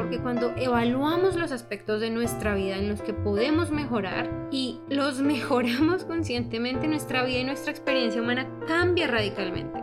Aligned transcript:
porque 0.00 0.18
cuando 0.18 0.54
evaluamos 0.56 1.36
los 1.36 1.52
aspectos 1.52 2.00
de 2.00 2.08
nuestra 2.08 2.54
vida 2.54 2.78
en 2.78 2.88
los 2.88 3.02
que 3.02 3.12
podemos 3.12 3.70
mejorar 3.70 4.30
y 4.50 4.80
los 4.88 5.18
mejoramos 5.20 6.04
conscientemente, 6.04 6.88
nuestra 6.88 7.22
vida 7.22 7.40
y 7.40 7.44
nuestra 7.44 7.70
experiencia 7.70 8.22
humana 8.22 8.48
cambia 8.66 9.08
radicalmente. 9.08 9.78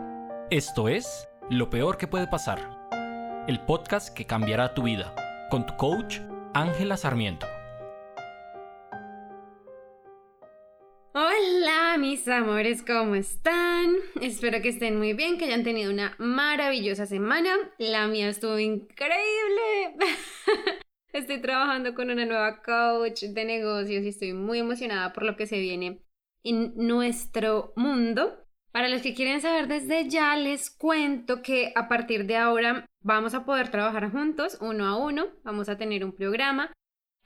Esto 0.50 0.88
es 0.88 1.28
Lo 1.50 1.70
Peor 1.70 1.98
que 1.98 2.08
puede 2.08 2.26
pasar, 2.26 2.58
el 3.46 3.60
podcast 3.60 4.12
que 4.12 4.26
cambiará 4.26 4.74
tu 4.74 4.82
vida, 4.82 5.14
con 5.50 5.64
tu 5.66 5.76
coach 5.76 6.18
Ángela 6.52 6.96
Sarmiento. 6.96 7.46
Amores, 12.26 12.82
¿cómo 12.82 13.14
están? 13.14 13.94
Espero 14.20 14.60
que 14.60 14.70
estén 14.70 14.98
muy 14.98 15.12
bien, 15.12 15.38
que 15.38 15.44
hayan 15.44 15.62
tenido 15.62 15.92
una 15.92 16.16
maravillosa 16.18 17.06
semana. 17.06 17.50
La 17.78 18.08
mía 18.08 18.28
estuvo 18.28 18.58
increíble. 18.58 19.94
Estoy 21.12 21.40
trabajando 21.40 21.94
con 21.94 22.10
una 22.10 22.26
nueva 22.26 22.60
coach 22.62 23.22
de 23.22 23.44
negocios 23.44 24.04
y 24.04 24.08
estoy 24.08 24.32
muy 24.32 24.58
emocionada 24.58 25.12
por 25.12 25.22
lo 25.22 25.36
que 25.36 25.46
se 25.46 25.58
viene 25.58 26.02
en 26.42 26.72
nuestro 26.76 27.72
mundo. 27.76 28.44
Para 28.72 28.88
los 28.88 29.02
que 29.02 29.14
quieren 29.14 29.40
saber 29.40 29.68
desde 29.68 30.08
ya, 30.08 30.36
les 30.36 30.70
cuento 30.70 31.40
que 31.40 31.72
a 31.74 31.88
partir 31.88 32.26
de 32.26 32.36
ahora 32.36 32.86
vamos 33.02 33.34
a 33.34 33.44
poder 33.44 33.70
trabajar 33.70 34.10
juntos, 34.10 34.58
uno 34.60 34.86
a 34.86 34.96
uno, 34.96 35.28
vamos 35.44 35.68
a 35.68 35.78
tener 35.78 36.04
un 36.04 36.12
programa 36.12 36.72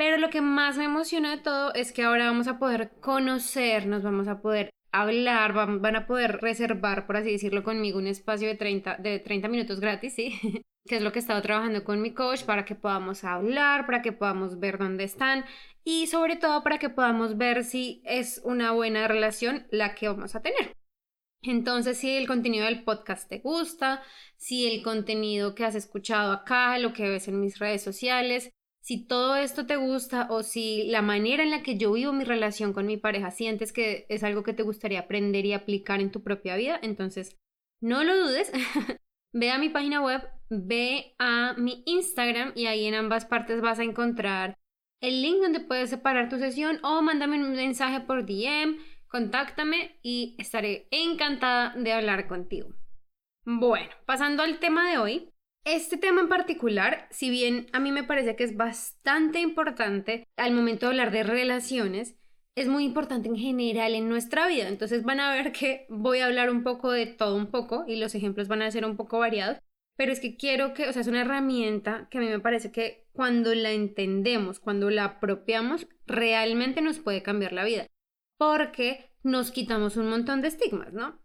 pero 0.02 0.16
lo 0.16 0.30
que 0.30 0.41
más 0.41 0.77
me 0.78 0.84
emociona 0.84 1.36
de 1.36 1.42
todo 1.42 1.72
es 1.74 1.92
que 1.92 2.02
ahora 2.02 2.27
vamos 2.27 2.48
a 2.48 2.59
poder 2.59 2.91
conocernos, 3.00 4.02
vamos 4.02 4.27
a 4.27 4.41
poder 4.41 4.70
hablar, 4.92 5.52
van, 5.55 5.96
a 5.96 6.06
poder 6.06 6.41
reservar, 6.41 7.06
por 7.06 7.16
así 7.16 7.33
decirlo, 7.33 7.64
conmigo 7.64 7.98
un 7.98 8.06
espacio 8.06 8.48
de 8.48 8.55
30, 8.55 8.96
de 8.98 9.19
30 9.19 9.48
minutos 9.48 9.80
gratis, 9.80 10.14
¿sí? 10.14 10.38
que 10.87 10.96
es 10.96 11.02
lo 11.02 11.12
que 11.12 11.19
he 11.19 11.23
estado 11.23 11.42
trabajando 11.42 11.84
con 11.84 12.02
mi 12.02 12.12
coach 12.12 12.42
para 12.45 12.64
que 12.64 12.74
podamos 12.74 13.24
hablar, 13.24 13.86
para 13.86 14.02
que 14.02 14.12
podamos 14.12 14.59
ver 14.59 14.78
dónde 14.78 15.05
están 15.05 15.45
y 15.84 16.08
sobre 16.08 16.36
todo 16.36 16.62
para 16.62 16.78
que 16.78 16.91
podamos 16.91 17.36
ver 17.36 17.64
si 17.64 18.03
es 18.05 18.41
una 18.44 18.72
buena 18.72 19.08
relación 19.08 19.66
la 19.70 19.94
que 19.94 20.08
vamos 20.08 20.34
a 20.34 20.42
tener. 20.42 20.77
Entonces, 21.42 21.98
si 21.98 22.16
el 22.16 22.28
contenido 22.28 22.66
del 22.66 22.84
podcast 22.84 23.28
te 23.28 23.38
gusta, 23.38 24.03
si 24.36 24.69
el 24.69 24.83
contenido 24.83 25.55
que 25.55 25.64
has 25.64 25.75
escuchado 25.75 26.33
acá, 26.33 26.78
lo 26.78 26.92
que 26.92 27.09
ves 27.09 27.27
en 27.27 27.41
mis 27.41 27.59
redes 27.59 27.83
sociales, 27.83 28.53
si 28.83 29.06
todo 29.06 29.36
esto 29.36 29.64
te 29.64 29.77
gusta 29.77 30.27
o 30.28 30.42
si 30.42 30.88
la 30.88 31.02
manera 31.02 31.44
en 31.44 31.52
la 31.52 31.62
que 31.62 31.78
yo 31.78 31.92
vivo 31.92 32.12
mi 32.12 32.25
relación 32.25 32.72
con 32.72 32.84
mi 32.84 32.97
pareja 32.97 33.30
sientes 33.30 33.72
que 33.72 34.06
es 34.08 34.25
algo 34.25 34.42
que 34.42 34.55
te 34.55 34.64
gustaría 34.64 35.00
aprender 35.00 35.47
y 35.47 35.52
aplicar 35.52 36.00
en 36.00 36.11
tu 36.11 36.22
propia 36.22 36.56
vida, 36.56 36.80
entonces 36.83 37.38
no 37.80 38.03
lo 38.03 38.16
dudes. 38.16 38.50
ve 39.33 39.50
a 39.53 39.58
mi 39.58 39.69
página 39.69 40.03
web, 40.03 40.22
ve 40.50 41.14
a 41.20 41.55
mi 41.56 41.84
Instagram 41.86 42.53
y 42.56 42.66
ahí 42.66 42.86
en 42.86 42.94
ambas 42.94 43.25
partes 43.25 43.60
vas 43.60 43.78
a 43.78 43.84
encontrar 43.84 44.58
el 45.00 45.22
link 45.22 45.41
donde 45.41 45.60
puedes 45.60 45.88
separar 45.88 46.28
tu 46.28 46.38
sesión 46.38 46.80
o 46.83 47.03
mándame 47.03 47.36
un 47.36 47.53
mensaje 47.53 48.00
por 48.00 48.27
DM, 48.27 48.78
contáctame 49.06 49.98
y 50.03 50.34
estaré 50.38 50.88
encantada 50.91 51.75
de 51.77 51.92
hablar 51.92 52.27
contigo. 52.27 52.75
Bueno, 53.44 53.91
pasando 54.06 54.42
al 54.42 54.58
tema 54.58 54.91
de 54.91 54.98
hoy, 54.98 55.31
este 55.64 55.96
tema 55.96 56.20
en 56.20 56.28
particular, 56.28 57.06
si 57.10 57.30
bien 57.30 57.66
a 57.72 57.80
mí 57.80 57.92
me 57.92 58.02
parece 58.02 58.36
que 58.36 58.44
es 58.44 58.56
bastante 58.56 59.41
importante 59.41 60.27
al 60.36 60.52
momento 60.52 60.86
de 60.86 60.91
hablar 60.91 61.10
de 61.12 61.22
relaciones, 61.22 62.16
es 62.54 62.69
muy 62.69 62.84
importante 62.84 63.28
en 63.28 63.36
general 63.36 63.94
en 63.94 64.08
nuestra 64.08 64.46
vida. 64.46 64.69
Entonces 64.69 65.04
van 65.04 65.20
a 65.20 65.32
ver 65.32 65.52
que 65.52 65.86
voy 65.88 66.19
a 66.19 66.27
hablar 66.27 66.50
un 66.50 66.62
poco 66.62 66.91
de 66.91 67.06
todo 67.06 67.36
un 67.36 67.50
poco 67.50 67.84
y 67.86 67.96
los 67.96 68.14
ejemplos 68.14 68.48
van 68.48 68.62
a 68.62 68.70
ser 68.70 68.84
un 68.84 68.96
poco 68.96 69.19
variados. 69.19 69.58
Pero 69.96 70.12
es 70.12 70.20
que 70.20 70.36
quiero 70.36 70.72
que, 70.74 70.88
o 70.88 70.92
sea, 70.92 71.02
es 71.02 71.08
una 71.08 71.20
herramienta 71.20 72.08
que 72.10 72.19
a 72.19 72.20
mí 72.20 72.26
me 72.26 72.41
parece 72.41 72.72
que 72.72 73.06
cuando 73.12 73.54
la 73.54 73.72
entendemos, 73.72 74.58
cuando 74.58 74.91
la 74.91 75.04
apropiamos, 75.04 75.86
realmente 76.06 76.80
nos 76.80 76.98
puede 76.98 77.22
cambiar 77.22 77.52
la 77.52 77.64
vida. 77.64 77.86
Porque 78.38 79.10
nos 79.22 79.50
quitamos 79.50 79.97
un 79.97 80.08
montón 80.08 80.41
de 80.41 80.48
estigmas, 80.48 80.92
¿no? 80.92 81.22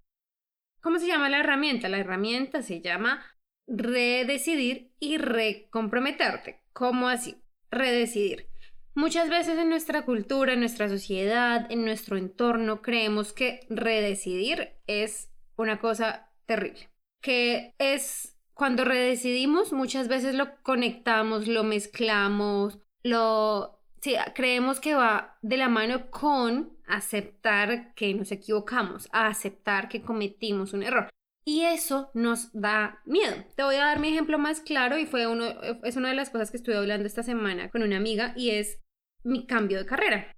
¿Cómo 0.82 1.00
se 1.00 1.08
llama 1.08 1.30
la 1.30 1.40
herramienta? 1.40 1.90
La 1.90 1.98
herramienta 1.98 2.62
se 2.62 2.82
llama 2.82 3.26
redecidir 3.68 4.92
y 5.00 5.18
recomprometerte. 5.18 6.62
¿Cómo 6.74 7.10
así? 7.10 7.36
Redecidir. 7.70 8.48
Muchas 8.96 9.30
veces 9.30 9.60
en 9.60 9.70
nuestra 9.70 10.06
cultura, 10.06 10.54
en 10.54 10.62
nuestra 10.62 10.90
sociedad, 10.90 11.68
en 11.70 11.86
nuestro 11.86 12.18
entorno, 12.18 12.82
creemos 12.82 13.32
que 13.32 13.60
redecidir 13.70 14.74
es 14.88 15.30
una 15.56 15.80
cosa 15.80 16.32
terrible. 16.46 16.90
Que 17.22 17.76
es 17.78 18.36
cuando 18.54 18.86
redecidimos, 18.86 19.72
muchas 19.72 20.08
veces 20.08 20.34
lo 20.34 20.62
conectamos, 20.64 21.48
lo 21.48 21.64
mezclamos, 21.64 22.80
lo 23.04 23.80
sí, 24.02 24.16
creemos 24.34 24.80
que 24.80 24.96
va 24.96 25.38
de 25.44 25.58
la 25.58 25.70
mano 25.70 26.10
con 26.10 26.76
aceptar 26.88 27.94
que 27.94 28.14
nos 28.14 28.32
equivocamos, 28.32 29.08
aceptar 29.12 29.90
que 29.90 30.02
cometimos 30.02 30.74
un 30.74 30.84
error. 30.84 31.10
Y 31.48 31.62
eso 31.62 32.12
nos 32.14 32.52
da 32.52 33.00
miedo. 33.06 33.34
Te 33.56 33.64
voy 33.64 33.76
a 33.76 33.86
dar 33.86 34.02
mi 34.02 34.10
ejemplo 34.10 34.38
más 34.38 34.60
claro 34.60 34.98
y 34.98 35.06
fue 35.06 35.28
uno, 35.28 35.46
es 35.86 35.96
una 35.96 36.10
de 36.10 36.14
las 36.14 36.30
cosas 36.30 36.52
que 36.52 36.58
estuve 36.58 36.76
hablando 36.76 37.08
esta 37.08 37.24
semana 37.24 37.70
con 37.70 37.84
una 37.84 37.96
amiga 37.96 38.34
y 38.36 38.50
es 38.50 38.82
mi 39.24 39.46
cambio 39.46 39.78
de 39.78 39.86
carrera. 39.86 40.36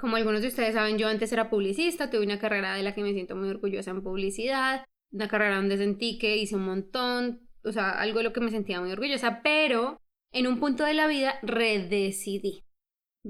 Como 0.00 0.16
algunos 0.16 0.40
de 0.40 0.48
ustedes 0.48 0.74
saben, 0.74 0.98
yo 0.98 1.06
antes 1.06 1.30
era 1.30 1.48
publicista, 1.48 2.10
tuve 2.10 2.24
una 2.24 2.40
carrera 2.40 2.74
de 2.74 2.82
la 2.82 2.92
que 2.92 3.04
me 3.04 3.12
siento 3.12 3.36
muy 3.36 3.48
orgullosa 3.50 3.92
en 3.92 4.02
publicidad, 4.02 4.84
una 5.12 5.28
carrera 5.28 5.54
donde 5.54 5.76
sentí 5.76 6.18
que 6.18 6.36
hice 6.36 6.56
un 6.56 6.64
montón, 6.64 7.48
o 7.62 7.70
sea, 7.70 7.90
algo 7.90 8.18
de 8.18 8.24
lo 8.24 8.32
que 8.32 8.40
me 8.40 8.50
sentía 8.50 8.80
muy 8.80 8.90
orgullosa, 8.90 9.42
pero 9.44 10.00
en 10.32 10.48
un 10.48 10.58
punto 10.58 10.82
de 10.82 10.94
la 10.94 11.06
vida 11.06 11.38
redecidí 11.42 12.64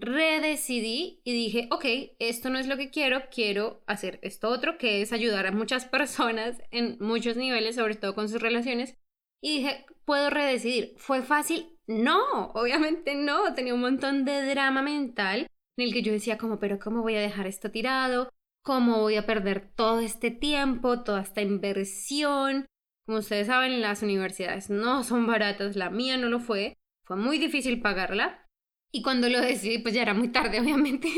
redecidí 0.00 1.20
y 1.24 1.32
dije, 1.32 1.68
ok, 1.70 1.84
esto 2.18 2.50
no 2.50 2.58
es 2.58 2.66
lo 2.66 2.76
que 2.76 2.90
quiero, 2.90 3.22
quiero 3.30 3.82
hacer 3.86 4.18
esto 4.22 4.48
otro, 4.48 4.78
que 4.78 5.02
es 5.02 5.12
ayudar 5.12 5.46
a 5.46 5.52
muchas 5.52 5.84
personas 5.88 6.60
en 6.70 6.96
muchos 7.00 7.36
niveles, 7.36 7.76
sobre 7.76 7.96
todo 7.96 8.14
con 8.14 8.28
sus 8.28 8.40
relaciones. 8.40 8.96
Y 9.42 9.58
dije, 9.58 9.86
¿puedo 10.04 10.30
redecidir? 10.30 10.94
¿Fue 10.96 11.22
fácil? 11.22 11.76
No, 11.86 12.50
obviamente 12.52 13.14
no, 13.14 13.54
tenía 13.54 13.74
un 13.74 13.80
montón 13.80 14.24
de 14.24 14.44
drama 14.44 14.82
mental 14.82 15.46
en 15.78 15.84
el 15.84 15.92
que 15.92 16.02
yo 16.02 16.12
decía 16.12 16.38
como, 16.38 16.58
pero 16.58 16.78
¿cómo 16.78 17.02
voy 17.02 17.14
a 17.14 17.20
dejar 17.20 17.46
esto 17.46 17.70
tirado? 17.70 18.30
¿Cómo 18.64 19.00
voy 19.00 19.16
a 19.16 19.26
perder 19.26 19.72
todo 19.74 20.00
este 20.00 20.30
tiempo, 20.30 21.02
toda 21.02 21.22
esta 21.22 21.40
inversión? 21.40 22.66
Como 23.06 23.18
ustedes 23.18 23.46
saben, 23.46 23.80
las 23.80 24.02
universidades 24.02 24.68
no 24.68 25.02
son 25.04 25.26
baratas, 25.26 25.76
la 25.76 25.88
mía 25.88 26.18
no 26.18 26.28
lo 26.28 26.40
fue, 26.40 26.76
fue 27.06 27.16
muy 27.16 27.38
difícil 27.38 27.80
pagarla. 27.80 28.44
Y 28.92 29.02
cuando 29.02 29.28
lo 29.28 29.40
decidí, 29.40 29.78
pues 29.78 29.94
ya 29.94 30.02
era 30.02 30.14
muy 30.14 30.28
tarde, 30.28 30.60
obviamente. 30.60 31.08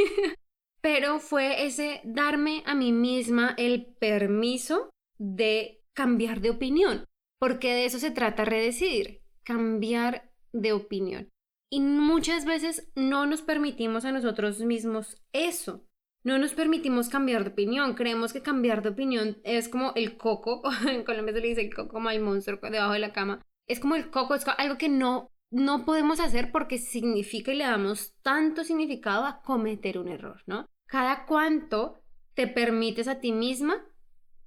Pero 0.80 1.20
fue 1.20 1.66
ese 1.66 2.00
darme 2.04 2.62
a 2.66 2.74
mí 2.74 2.92
misma 2.92 3.54
el 3.58 3.86
permiso 3.98 4.90
de 5.18 5.82
cambiar 5.92 6.40
de 6.40 6.50
opinión. 6.50 7.04
Porque 7.38 7.72
de 7.72 7.84
eso 7.84 7.98
se 7.98 8.10
trata 8.10 8.44
redecidir, 8.44 9.22
cambiar 9.44 10.30
de 10.52 10.72
opinión. 10.72 11.30
Y 11.72 11.80
muchas 11.80 12.44
veces 12.44 12.90
no 12.96 13.26
nos 13.26 13.42
permitimos 13.42 14.04
a 14.04 14.12
nosotros 14.12 14.60
mismos 14.60 15.22
eso. 15.32 15.86
No 16.22 16.36
nos 16.38 16.52
permitimos 16.52 17.08
cambiar 17.08 17.44
de 17.44 17.50
opinión. 17.50 17.94
Creemos 17.94 18.32
que 18.32 18.42
cambiar 18.42 18.82
de 18.82 18.90
opinión 18.90 19.38
es 19.44 19.68
como 19.68 19.92
el 19.94 20.16
coco. 20.18 20.62
En 20.88 21.04
Colombia 21.04 21.34
se 21.34 21.40
le 21.40 21.48
dice 21.48 21.62
el 21.62 21.74
coco 21.74 21.92
como 21.92 22.08
al 22.08 22.20
monstruo 22.20 22.58
debajo 22.70 22.92
de 22.92 22.98
la 22.98 23.12
cama. 23.12 23.40
Es 23.68 23.80
como 23.80 23.94
el 23.94 24.10
coco, 24.10 24.34
es 24.34 24.46
algo 24.58 24.76
que 24.76 24.88
no 24.88 25.30
no 25.50 25.84
podemos 25.84 26.20
hacer 26.20 26.52
porque 26.52 26.78
significa 26.78 27.52
y 27.52 27.56
le 27.56 27.64
damos 27.64 28.14
tanto 28.22 28.64
significado 28.64 29.24
a 29.24 29.42
cometer 29.42 29.98
un 29.98 30.08
error, 30.08 30.42
¿no? 30.46 30.66
Cada 30.86 31.26
cuánto 31.26 32.02
te 32.34 32.46
permites 32.46 33.08
a 33.08 33.20
ti 33.20 33.32
misma 33.32 33.84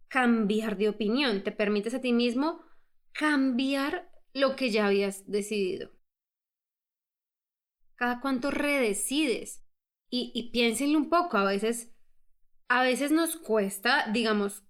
cambiar 0.07 0.77
de 0.77 0.89
opinión, 0.89 1.43
te 1.43 1.51
permites 1.51 1.93
a 1.93 2.01
ti 2.01 2.13
mismo 2.13 2.61
cambiar 3.13 4.09
lo 4.33 4.55
que 4.55 4.71
ya 4.71 4.87
habías 4.87 5.29
decidido. 5.29 5.91
Cada 7.95 8.19
cuánto 8.21 8.51
redecides. 8.51 9.61
Y, 10.15 10.51
piénsenlo 10.51 10.99
un 10.99 11.09
poco, 11.09 11.37
a 11.37 11.43
veces, 11.43 11.91
a 12.69 12.83
veces 12.83 13.11
nos 13.11 13.35
cuesta, 13.35 14.11
digamos, 14.11 14.63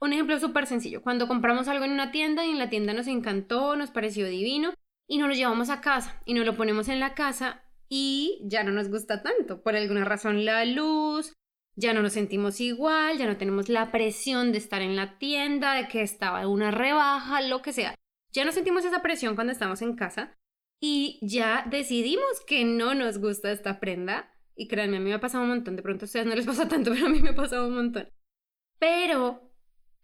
un 0.00 0.12
ejemplo 0.12 0.38
súper 0.38 0.68
sencillo, 0.68 1.02
cuando 1.02 1.26
compramos 1.26 1.66
algo 1.66 1.84
en 1.84 1.90
una 1.90 2.12
tienda 2.12 2.46
y 2.46 2.50
en 2.50 2.60
la 2.60 2.70
tienda 2.70 2.92
nos 2.94 3.08
encantó, 3.08 3.74
nos 3.74 3.90
pareció 3.90 4.28
divino, 4.28 4.72
y 5.06 5.18
nos 5.18 5.28
lo 5.28 5.34
llevamos 5.34 5.70
a 5.70 5.80
casa 5.80 6.22
y 6.24 6.34
nos 6.34 6.46
lo 6.46 6.56
ponemos 6.56 6.88
en 6.88 7.00
la 7.00 7.14
casa 7.14 7.62
y 7.88 8.40
ya 8.44 8.64
no 8.64 8.72
nos 8.72 8.88
gusta 8.88 9.22
tanto. 9.22 9.62
Por 9.62 9.76
alguna 9.76 10.04
razón 10.04 10.44
la 10.44 10.64
luz, 10.64 11.32
ya 11.76 11.92
no 11.92 12.02
nos 12.02 12.12
sentimos 12.12 12.60
igual, 12.60 13.18
ya 13.18 13.26
no 13.26 13.36
tenemos 13.36 13.68
la 13.68 13.90
presión 13.90 14.52
de 14.52 14.58
estar 14.58 14.82
en 14.82 14.96
la 14.96 15.18
tienda, 15.18 15.74
de 15.74 15.88
que 15.88 16.02
estaba 16.02 16.46
una 16.46 16.70
rebaja, 16.70 17.40
lo 17.42 17.62
que 17.62 17.72
sea. 17.72 17.94
Ya 18.32 18.44
no 18.44 18.52
sentimos 18.52 18.84
esa 18.84 19.02
presión 19.02 19.34
cuando 19.34 19.52
estamos 19.52 19.82
en 19.82 19.94
casa 19.94 20.36
y 20.80 21.18
ya 21.22 21.64
decidimos 21.70 22.44
que 22.46 22.64
no 22.64 22.94
nos 22.94 23.18
gusta 23.18 23.52
esta 23.52 23.80
prenda. 23.80 24.30
Y 24.56 24.68
créanme, 24.68 24.98
a 24.98 25.00
mí 25.00 25.06
me 25.06 25.14
ha 25.14 25.20
pasado 25.20 25.42
un 25.42 25.50
montón, 25.50 25.76
de 25.76 25.82
pronto 25.82 26.04
a 26.04 26.06
ustedes 26.06 26.26
no 26.26 26.34
les 26.34 26.46
pasa 26.46 26.68
tanto, 26.68 26.92
pero 26.92 27.06
a 27.06 27.10
mí 27.10 27.20
me 27.20 27.30
ha 27.30 27.34
pasado 27.34 27.68
un 27.68 27.74
montón. 27.74 28.08
Pero 28.78 29.52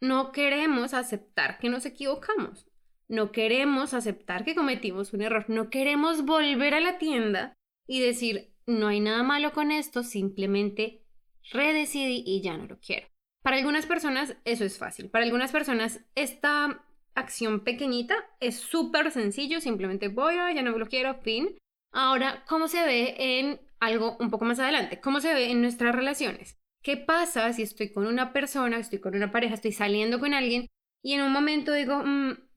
no 0.00 0.32
queremos 0.32 0.94
aceptar 0.94 1.58
que 1.58 1.68
nos 1.68 1.86
equivocamos 1.86 2.69
no 3.10 3.32
queremos 3.32 3.92
aceptar 3.92 4.44
que 4.44 4.54
cometimos 4.54 5.12
un 5.12 5.22
error, 5.22 5.44
no 5.48 5.68
queremos 5.68 6.24
volver 6.24 6.74
a 6.74 6.80
la 6.80 6.96
tienda 6.96 7.58
y 7.88 8.00
decir, 8.00 8.54
no 8.66 8.86
hay 8.86 9.00
nada 9.00 9.24
malo 9.24 9.52
con 9.52 9.72
esto, 9.72 10.04
simplemente 10.04 11.02
redecidí 11.50 12.22
y 12.24 12.40
ya 12.40 12.56
no 12.56 12.66
lo 12.66 12.78
quiero. 12.78 13.08
Para 13.42 13.56
algunas 13.56 13.86
personas 13.86 14.36
eso 14.44 14.64
es 14.64 14.78
fácil, 14.78 15.10
para 15.10 15.24
algunas 15.24 15.50
personas 15.50 16.04
esta 16.14 16.84
acción 17.14 17.64
pequeñita 17.64 18.14
es 18.38 18.60
súper 18.60 19.10
sencillo, 19.10 19.60
simplemente 19.60 20.06
voy, 20.06 20.36
a, 20.36 20.52
ya 20.52 20.62
no 20.62 20.78
lo 20.78 20.86
quiero, 20.86 21.16
fin. 21.16 21.58
Ahora, 21.92 22.44
¿cómo 22.46 22.68
se 22.68 22.84
ve 22.84 23.16
en 23.18 23.60
algo 23.80 24.18
un 24.20 24.30
poco 24.30 24.44
más 24.44 24.60
adelante? 24.60 25.00
¿Cómo 25.00 25.20
se 25.20 25.34
ve 25.34 25.50
en 25.50 25.62
nuestras 25.62 25.96
relaciones? 25.96 26.60
¿Qué 26.80 26.96
pasa 26.96 27.52
si 27.52 27.62
estoy 27.62 27.90
con 27.90 28.06
una 28.06 28.32
persona, 28.32 28.78
estoy 28.78 29.00
con 29.00 29.16
una 29.16 29.32
pareja, 29.32 29.54
estoy 29.54 29.72
saliendo 29.72 30.20
con 30.20 30.32
alguien 30.32 30.68
y 31.02 31.14
en 31.14 31.22
un 31.22 31.32
momento 31.32 31.72
digo, 31.72 32.04
mm, 32.04 32.49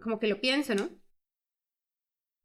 como 0.00 0.18
que 0.18 0.28
lo 0.28 0.40
pienso, 0.40 0.74
¿no? 0.74 0.88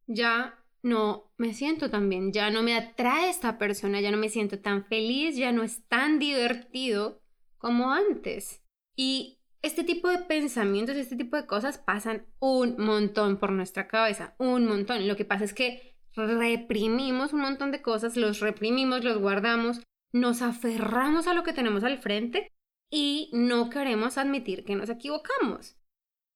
Ya 0.07 0.63
no 0.81 1.31
me 1.37 1.53
siento 1.53 1.89
tan 1.89 2.09
bien, 2.09 2.31
ya 2.31 2.49
no 2.49 2.63
me 2.63 2.75
atrae 2.75 3.29
esta 3.29 3.57
persona, 3.57 4.01
ya 4.01 4.11
no 4.11 4.17
me 4.17 4.29
siento 4.29 4.59
tan 4.59 4.85
feliz, 4.85 5.35
ya 5.35 5.51
no 5.51 5.63
es 5.63 5.85
tan 5.87 6.19
divertido 6.19 7.21
como 7.57 7.91
antes. 7.91 8.63
Y 8.95 9.39
este 9.61 9.83
tipo 9.83 10.07
de 10.09 10.19
pensamientos, 10.19 10.95
este 10.95 11.15
tipo 11.15 11.35
de 11.35 11.45
cosas 11.45 11.77
pasan 11.77 12.25
un 12.39 12.75
montón 12.77 13.37
por 13.37 13.51
nuestra 13.51 13.87
cabeza, 13.87 14.35
un 14.37 14.65
montón. 14.65 15.07
Lo 15.07 15.15
que 15.15 15.25
pasa 15.25 15.43
es 15.43 15.53
que 15.53 15.97
reprimimos 16.15 17.33
un 17.33 17.41
montón 17.41 17.71
de 17.71 17.81
cosas, 17.81 18.17
los 18.17 18.39
reprimimos, 18.39 19.03
los 19.03 19.19
guardamos, 19.19 19.81
nos 20.11 20.41
aferramos 20.41 21.27
a 21.27 21.33
lo 21.33 21.43
que 21.43 21.53
tenemos 21.53 21.83
al 21.83 21.99
frente 21.99 22.51
y 22.89 23.29
no 23.33 23.69
queremos 23.69 24.17
admitir 24.17 24.63
que 24.63 24.75
nos 24.75 24.89
equivocamos. 24.89 25.78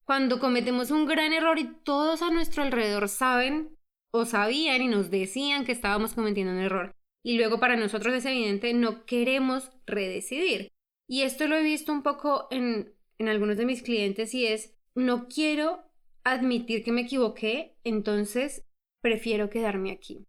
Cuando 0.06 0.40
cometemos 0.40 0.92
un 0.92 1.06
gran 1.06 1.34
error 1.34 1.60
y 1.60 1.76
todos 1.84 2.22
a 2.22 2.30
nuestro 2.30 2.64
alrededor 2.64 3.10
saben 3.10 3.78
o 4.12 4.26
sabían 4.26 4.82
y 4.82 4.88
nos 4.88 5.10
decían 5.10 5.66
que 5.66 5.72
estábamos 5.72 6.14
cometiendo 6.14 6.54
un 6.54 6.60
error 6.60 6.96
y 7.24 7.38
luego 7.38 7.60
para 7.60 7.78
nosotros 7.78 8.14
es 8.14 8.26
evidente, 8.26 8.74
no 8.74 9.06
queremos 9.06 9.72
redecidir. 9.86 10.72
Y 11.08 11.22
esto 11.22 11.48
lo 11.48 11.56
he 11.56 11.64
visto 11.64 11.92
un 11.92 12.04
poco 12.04 12.48
en, 12.52 12.94
en 13.18 13.30
algunos 13.30 13.58
de 13.58 13.66
mis 13.66 13.82
clientes 13.82 14.34
y 14.34 14.46
es, 14.46 14.76
no 14.94 15.28
quiero 15.28 15.84
admitir 16.24 16.84
que 16.84 16.92
me 16.92 17.02
equivoqué, 17.02 17.78
entonces 17.84 18.66
prefiero 19.02 19.50
quedarme 19.50 19.92
aquí. 19.92 20.28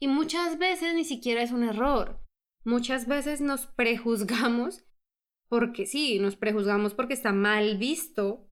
Y 0.00 0.08
muchas 0.08 0.58
veces 0.58 0.94
ni 0.94 1.04
siquiera 1.04 1.42
es 1.42 1.52
un 1.52 1.62
error. 1.62 2.20
Muchas 2.64 3.06
veces 3.06 3.40
nos 3.40 3.66
prejuzgamos 3.66 4.84
porque 5.48 5.86
sí, 5.86 6.18
nos 6.18 6.36
prejuzgamos 6.36 6.94
porque 6.94 7.14
está 7.14 7.32
mal 7.32 7.78
visto 7.78 8.48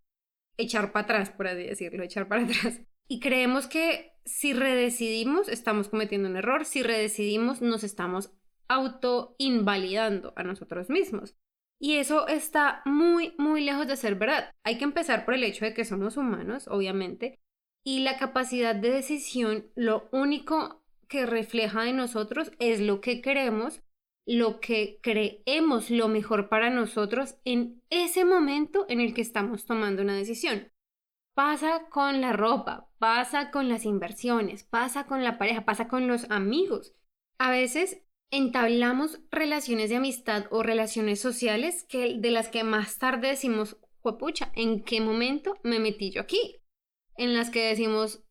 echar 0.60 0.92
para 0.92 1.04
atrás, 1.04 1.30
por 1.30 1.48
así 1.48 1.62
decirlo, 1.62 2.02
echar 2.02 2.28
para 2.28 2.42
atrás. 2.44 2.80
Y 3.08 3.20
creemos 3.20 3.66
que 3.66 4.12
si 4.24 4.52
redecidimos, 4.52 5.48
estamos 5.48 5.88
cometiendo 5.88 6.28
un 6.28 6.36
error, 6.36 6.64
si 6.64 6.82
redecidimos, 6.82 7.60
nos 7.60 7.82
estamos 7.82 8.32
auto-invalidando 8.68 10.32
a 10.36 10.44
nosotros 10.44 10.88
mismos. 10.90 11.36
Y 11.80 11.96
eso 11.96 12.28
está 12.28 12.82
muy, 12.84 13.34
muy 13.38 13.64
lejos 13.64 13.86
de 13.86 13.96
ser 13.96 14.14
verdad. 14.14 14.52
Hay 14.62 14.78
que 14.78 14.84
empezar 14.84 15.24
por 15.24 15.34
el 15.34 15.44
hecho 15.44 15.64
de 15.64 15.74
que 15.74 15.84
somos 15.84 16.16
humanos, 16.16 16.68
obviamente, 16.68 17.40
y 17.82 18.00
la 18.00 18.18
capacidad 18.18 18.74
de 18.74 18.90
decisión, 18.90 19.66
lo 19.74 20.08
único 20.12 20.84
que 21.08 21.26
refleja 21.26 21.82
de 21.82 21.92
nosotros 21.92 22.52
es 22.58 22.80
lo 22.80 23.00
que 23.00 23.22
queremos 23.22 23.82
lo 24.26 24.60
que 24.60 24.98
creemos 25.02 25.90
lo 25.90 26.08
mejor 26.08 26.48
para 26.48 26.70
nosotros 26.70 27.36
en 27.44 27.82
ese 27.90 28.24
momento 28.24 28.86
en 28.88 29.00
el 29.00 29.14
que 29.14 29.22
estamos 29.22 29.64
tomando 29.64 30.02
una 30.02 30.14
decisión. 30.14 30.72
Pasa 31.34 31.88
con 31.88 32.20
la 32.20 32.32
ropa, 32.32 32.90
pasa 32.98 33.50
con 33.50 33.68
las 33.68 33.84
inversiones, 33.84 34.64
pasa 34.64 35.06
con 35.06 35.24
la 35.24 35.38
pareja, 35.38 35.64
pasa 35.64 35.88
con 35.88 36.06
los 36.06 36.30
amigos. 36.30 36.94
A 37.38 37.50
veces 37.50 38.02
entablamos 38.30 39.20
relaciones 39.30 39.90
de 39.90 39.96
amistad 39.96 40.46
o 40.50 40.62
relaciones 40.62 41.20
sociales 41.20 41.84
que, 41.88 42.18
de 42.18 42.30
las 42.30 42.48
que 42.48 42.62
más 42.62 42.98
tarde 42.98 43.28
decimos, 43.28 43.78
pucha, 44.02 44.52
¿en 44.54 44.82
qué 44.84 45.00
momento 45.00 45.54
me 45.62 45.78
metí 45.78 46.10
yo 46.10 46.20
aquí? 46.20 46.60
En 47.16 47.34
las 47.34 47.50
que 47.50 47.68
decimos, 47.68 48.22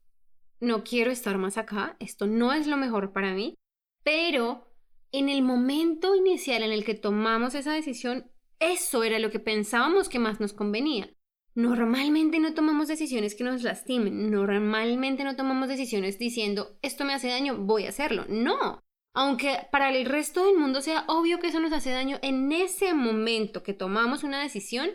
no 0.59 0.83
quiero 0.83 1.11
estar 1.11 1.37
más 1.37 1.57
acá, 1.57 1.95
esto 1.99 2.27
no 2.27 2.53
es 2.53 2.67
lo 2.67 2.77
mejor 2.77 3.13
para 3.13 3.33
mí, 3.33 3.55
pero 4.03 4.68
en 5.11 5.29
el 5.29 5.41
momento 5.41 6.15
inicial 6.15 6.63
en 6.63 6.71
el 6.71 6.83
que 6.83 6.95
tomamos 6.95 7.55
esa 7.55 7.73
decisión, 7.73 8.31
eso 8.59 9.03
era 9.03 9.19
lo 9.19 9.31
que 9.31 9.39
pensábamos 9.39 10.09
que 10.09 10.19
más 10.19 10.39
nos 10.39 10.53
convenía. 10.53 11.09
Normalmente 11.55 12.39
no 12.39 12.53
tomamos 12.53 12.87
decisiones 12.87 13.35
que 13.35 13.43
nos 13.43 13.63
lastimen, 13.63 14.29
normalmente 14.31 15.23
no 15.23 15.35
tomamos 15.35 15.67
decisiones 15.67 16.19
diciendo, 16.19 16.77
esto 16.81 17.05
me 17.05 17.13
hace 17.13 17.27
daño, 17.27 17.57
voy 17.57 17.85
a 17.85 17.89
hacerlo. 17.89 18.25
No, 18.29 18.83
aunque 19.13 19.67
para 19.71 19.89
el 19.89 20.05
resto 20.05 20.45
del 20.45 20.57
mundo 20.57 20.81
sea 20.81 21.05
obvio 21.07 21.39
que 21.39 21.47
eso 21.47 21.59
nos 21.59 21.73
hace 21.73 21.91
daño, 21.91 22.19
en 22.21 22.51
ese 22.51 22.93
momento 22.93 23.63
que 23.63 23.73
tomamos 23.73 24.23
una 24.23 24.41
decisión, 24.41 24.89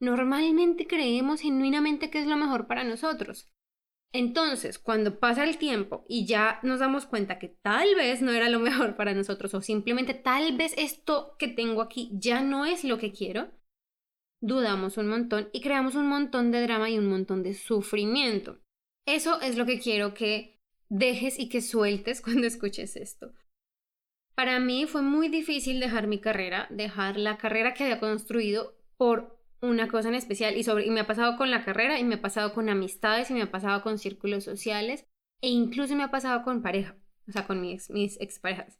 normalmente 0.00 0.86
creemos 0.86 1.40
genuinamente 1.40 2.10
que 2.10 2.18
es 2.18 2.26
lo 2.26 2.36
mejor 2.36 2.66
para 2.66 2.84
nosotros. 2.84 3.48
Entonces, 4.16 4.78
cuando 4.78 5.20
pasa 5.20 5.44
el 5.44 5.58
tiempo 5.58 6.06
y 6.08 6.24
ya 6.24 6.58
nos 6.62 6.80
damos 6.80 7.04
cuenta 7.04 7.38
que 7.38 7.48
tal 7.48 7.94
vez 7.96 8.22
no 8.22 8.32
era 8.32 8.48
lo 8.48 8.58
mejor 8.68 8.96
para 8.96 9.12
nosotros 9.12 9.52
o 9.52 9.60
simplemente 9.60 10.14
tal 10.14 10.56
vez 10.56 10.72
esto 10.78 11.36
que 11.38 11.48
tengo 11.48 11.82
aquí 11.82 12.10
ya 12.14 12.40
no 12.40 12.64
es 12.64 12.82
lo 12.82 12.96
que 12.96 13.12
quiero, 13.12 13.50
dudamos 14.40 14.96
un 14.96 15.08
montón 15.08 15.50
y 15.52 15.60
creamos 15.60 15.96
un 15.96 16.08
montón 16.08 16.50
de 16.50 16.62
drama 16.62 16.88
y 16.88 16.98
un 16.98 17.08
montón 17.10 17.42
de 17.42 17.52
sufrimiento. 17.52 18.58
Eso 19.06 19.38
es 19.42 19.58
lo 19.58 19.66
que 19.66 19.80
quiero 19.80 20.14
que 20.14 20.62
dejes 20.88 21.38
y 21.38 21.50
que 21.50 21.60
sueltes 21.60 22.20
cuando 22.22 22.46
escuches 22.46 22.96
esto. 22.96 23.34
Para 24.34 24.60
mí 24.60 24.86
fue 24.86 25.02
muy 25.02 25.28
difícil 25.28 25.78
dejar 25.78 26.06
mi 26.06 26.20
carrera, 26.20 26.68
dejar 26.70 27.18
la 27.18 27.36
carrera 27.36 27.74
que 27.74 27.84
había 27.84 28.00
construido 28.00 28.78
por 28.96 29.35
una 29.60 29.88
cosa 29.88 30.08
en 30.08 30.14
especial 30.14 30.56
y, 30.56 30.64
sobre, 30.64 30.86
y 30.86 30.90
me 30.90 31.00
ha 31.00 31.06
pasado 31.06 31.36
con 31.36 31.50
la 31.50 31.64
carrera 31.64 31.98
y 31.98 32.04
me 32.04 32.16
ha 32.16 32.20
pasado 32.20 32.52
con 32.52 32.68
amistades 32.68 33.30
y 33.30 33.34
me 33.34 33.42
ha 33.42 33.50
pasado 33.50 33.82
con 33.82 33.98
círculos 33.98 34.44
sociales 34.44 35.06
e 35.40 35.48
incluso 35.48 35.94
me 35.96 36.04
ha 36.04 36.10
pasado 36.10 36.42
con 36.42 36.62
pareja, 36.62 36.96
o 37.28 37.32
sea, 37.32 37.46
con 37.46 37.60
mis, 37.60 37.90
mis 37.90 38.20
exparejas. 38.20 38.78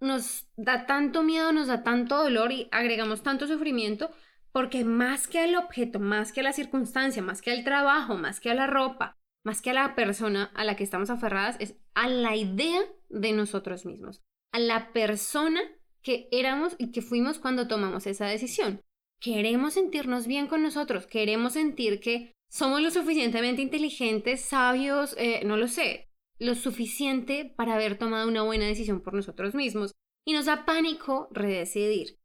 Nos 0.00 0.46
da 0.56 0.86
tanto 0.86 1.22
miedo, 1.22 1.52
nos 1.52 1.66
da 1.66 1.82
tanto 1.82 2.22
dolor 2.22 2.52
y 2.52 2.68
agregamos 2.70 3.22
tanto 3.22 3.46
sufrimiento 3.46 4.10
porque 4.52 4.84
más 4.84 5.26
que 5.26 5.40
al 5.40 5.56
objeto, 5.56 5.98
más 5.98 6.32
que 6.32 6.40
a 6.40 6.44
la 6.44 6.52
circunstancia, 6.52 7.22
más 7.22 7.42
que 7.42 7.50
al 7.50 7.64
trabajo, 7.64 8.16
más 8.16 8.40
que 8.40 8.50
a 8.50 8.54
la 8.54 8.66
ropa, 8.66 9.16
más 9.44 9.60
que 9.60 9.70
a 9.70 9.74
la 9.74 9.94
persona 9.94 10.50
a 10.54 10.64
la 10.64 10.76
que 10.76 10.84
estamos 10.84 11.10
aferradas, 11.10 11.56
es 11.58 11.76
a 11.94 12.08
la 12.08 12.36
idea 12.36 12.80
de 13.08 13.32
nosotros 13.32 13.84
mismos, 13.84 14.22
a 14.52 14.58
la 14.58 14.92
persona 14.92 15.60
que 16.02 16.28
éramos 16.30 16.76
y 16.78 16.92
que 16.92 17.02
fuimos 17.02 17.38
cuando 17.38 17.66
tomamos 17.66 18.06
esa 18.06 18.26
decisión 18.26 18.82
queremos 19.20 19.74
sentirnos 19.74 20.26
bien 20.26 20.46
con 20.46 20.62
nosotros, 20.62 21.06
queremos 21.06 21.54
sentir 21.54 22.00
que 22.00 22.32
somos 22.48 22.80
lo 22.80 22.90
suficientemente 22.90 23.62
inteligentes, 23.62 24.40
sabios, 24.40 25.14
eh, 25.18 25.42
no 25.44 25.56
lo 25.56 25.68
sé, 25.68 26.08
lo 26.38 26.54
suficiente 26.54 27.52
para 27.56 27.74
haber 27.74 27.98
tomado 27.98 28.28
una 28.28 28.42
buena 28.42 28.66
decisión 28.66 29.02
por 29.02 29.14
nosotros 29.14 29.54
mismos. 29.54 29.92
Y 30.24 30.32
nos 30.32 30.46
da 30.46 30.64
pánico 30.64 31.28
redecidir. 31.30 32.18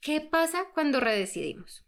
¿Qué 0.00 0.20
pasa 0.20 0.66
cuando 0.74 1.00
redecidimos? 1.00 1.84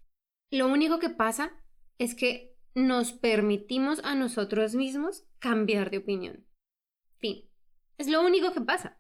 Lo 0.51 0.69
único 0.69 0.99
que 0.99 1.11
pasa 1.11 1.53
es 1.99 2.15
que 2.15 2.57
nos 2.75 3.13
permitimos 3.13 4.01
a 4.05 4.15
nosotros 4.15 4.75
mismos 4.75 5.27
cambiar 5.39 5.91
de 5.91 5.99
opinión. 5.99 6.47
Fin. 7.19 7.49
Es 7.99 8.09
lo 8.09 8.23
único 8.23 8.53
que 8.53 8.63
pasa. 8.63 8.99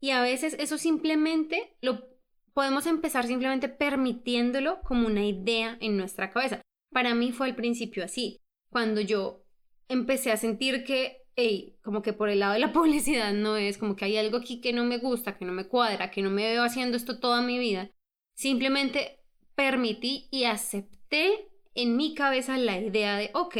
Y 0.00 0.10
a 0.10 0.22
veces 0.22 0.54
eso 0.58 0.78
simplemente 0.78 1.76
lo 1.80 2.17
podemos 2.54 2.86
empezar 2.86 3.26
simplemente 3.26 3.68
permitiéndolo 3.68 4.80
como 4.82 5.06
una 5.06 5.24
idea 5.24 5.76
en 5.80 5.96
nuestra 5.96 6.30
cabeza. 6.30 6.60
Para 6.92 7.14
mí 7.14 7.32
fue 7.32 7.48
al 7.48 7.56
principio 7.56 8.04
así, 8.04 8.40
cuando 8.70 9.00
yo 9.00 9.44
empecé 9.88 10.32
a 10.32 10.36
sentir 10.36 10.84
que, 10.84 11.22
hey, 11.36 11.76
como 11.82 12.02
que 12.02 12.12
por 12.12 12.28
el 12.28 12.40
lado 12.40 12.54
de 12.54 12.58
la 12.60 12.72
publicidad 12.72 13.32
no 13.32 13.56
es, 13.56 13.78
como 13.78 13.96
que 13.96 14.04
hay 14.04 14.16
algo 14.16 14.38
aquí 14.38 14.60
que 14.60 14.72
no 14.72 14.84
me 14.84 14.98
gusta, 14.98 15.36
que 15.36 15.44
no 15.44 15.52
me 15.52 15.68
cuadra, 15.68 16.10
que 16.10 16.22
no 16.22 16.30
me 16.30 16.44
veo 16.44 16.62
haciendo 16.62 16.96
esto 16.96 17.18
toda 17.18 17.42
mi 17.42 17.58
vida, 17.58 17.90
simplemente 18.34 19.20
permití 19.54 20.28
y 20.30 20.44
acepté 20.44 21.48
en 21.74 21.96
mi 21.96 22.14
cabeza 22.14 22.56
la 22.58 22.78
idea 22.78 23.16
de, 23.16 23.30
ok, 23.34 23.56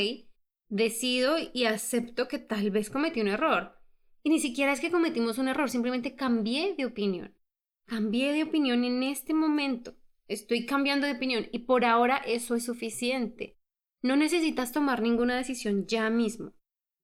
decido 0.69 1.37
y 1.53 1.65
acepto 1.65 2.29
que 2.29 2.39
tal 2.39 2.71
vez 2.71 2.91
cometí 2.91 3.21
un 3.21 3.29
error. 3.29 3.79
Y 4.23 4.31
ni 4.31 4.41
siquiera 4.41 4.73
es 4.73 4.81
que 4.81 4.91
cometimos 4.91 5.39
un 5.39 5.49
error, 5.49 5.71
simplemente 5.71 6.15
cambié 6.15 6.75
de 6.77 6.85
opinión. 6.85 7.35
Cambié 7.89 8.35
de 8.35 8.43
opinión 8.43 8.85
en 8.85 9.03
este 9.03 9.33
momento. 9.33 9.97
Estoy 10.29 10.67
cambiando 10.67 11.07
de 11.07 11.15
opinión 11.15 11.47
y 11.53 11.61
por 11.61 11.87
ahora 11.87 12.19
eso 12.19 12.55
es 12.55 12.67
suficiente. 12.67 13.57
No 14.03 14.15
necesitas 14.15 14.73
tomar 14.73 15.01
ninguna 15.01 15.39
decisión 15.39 15.87
ya 15.87 16.11
mismo. 16.11 16.53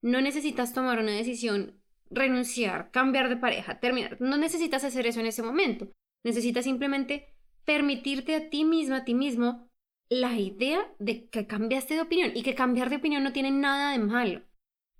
No 0.03 0.21
necesitas 0.21 0.75
tomar 0.75 0.99
una 0.99 1.12
decisión, 1.12 1.81
renunciar, 2.11 2.91
cambiar 2.91 3.31
de 3.31 3.38
pareja, 3.38 3.81
terminar. 3.81 4.21
No 4.21 4.37
necesitas 4.37 4.85
hacer 4.85 5.07
eso 5.07 5.21
en 5.21 5.26
ese 5.26 5.43
momento. 5.43 5.91
Necesitas 6.23 6.64
simplemente 6.64 7.35
permitirte 7.64 8.35
a 8.35 8.50
ti 8.50 8.67
misma, 8.67 8.99
a 8.99 9.05
ti 9.07 9.14
mismo, 9.14 9.71
la 10.11 10.38
idea 10.38 10.95
de 10.99 11.31
que 11.31 11.47
cambiaste 11.47 11.95
de 11.95 12.03
opinión 12.03 12.33
y 12.35 12.43
que 12.43 12.55
cambiar 12.55 12.91
de 12.91 12.97
opinión 12.97 13.25
no 13.25 13.33
tiene 13.33 13.50
nada 13.50 13.93
de 13.93 14.00
malo. 14.00 14.43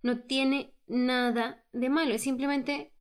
No 0.03 0.21
tiene 0.21 0.73
nada 0.87 1.63
de 1.73 1.91
malo, 1.91 2.15
es 2.15 2.23
simplemente 2.23 2.94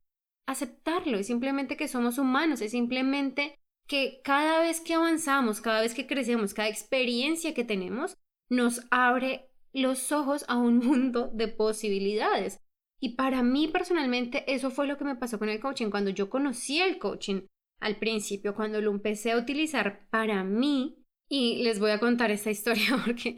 aceptarlo, 0.46 1.18
es 1.18 1.26
simplemente 1.26 1.76
que 1.76 1.88
somos 1.88 2.18
humanos, 2.18 2.60
es 2.60 2.72
simplemente 2.72 3.58
que 3.86 4.20
cada 4.24 4.60
vez 4.60 4.80
que 4.80 4.94
avanzamos, 4.94 5.60
cada 5.60 5.80
vez 5.80 5.94
que 5.94 6.06
crecemos, 6.06 6.54
cada 6.54 6.68
experiencia 6.68 7.54
que 7.54 7.64
tenemos, 7.64 8.16
nos 8.48 8.82
abre 8.90 9.48
los 9.72 10.12
ojos 10.12 10.44
a 10.48 10.56
un 10.56 10.78
mundo 10.86 11.30
de 11.32 11.48
posibilidades. 11.48 12.60
Y 13.00 13.16
para 13.16 13.42
mí 13.42 13.68
personalmente 13.68 14.44
eso 14.52 14.70
fue 14.70 14.86
lo 14.86 14.96
que 14.96 15.04
me 15.04 15.16
pasó 15.16 15.38
con 15.38 15.48
el 15.48 15.60
coaching. 15.60 15.90
Cuando 15.90 16.10
yo 16.10 16.30
conocí 16.30 16.80
el 16.80 16.98
coaching 16.98 17.42
al 17.80 17.98
principio, 17.98 18.54
cuando 18.54 18.80
lo 18.80 18.90
empecé 18.90 19.32
a 19.32 19.36
utilizar 19.36 20.06
para 20.10 20.42
mí, 20.44 21.04
y 21.28 21.62
les 21.62 21.80
voy 21.80 21.90
a 21.90 22.00
contar 22.00 22.30
esta 22.30 22.50
historia 22.56 23.00
porque 23.04 23.36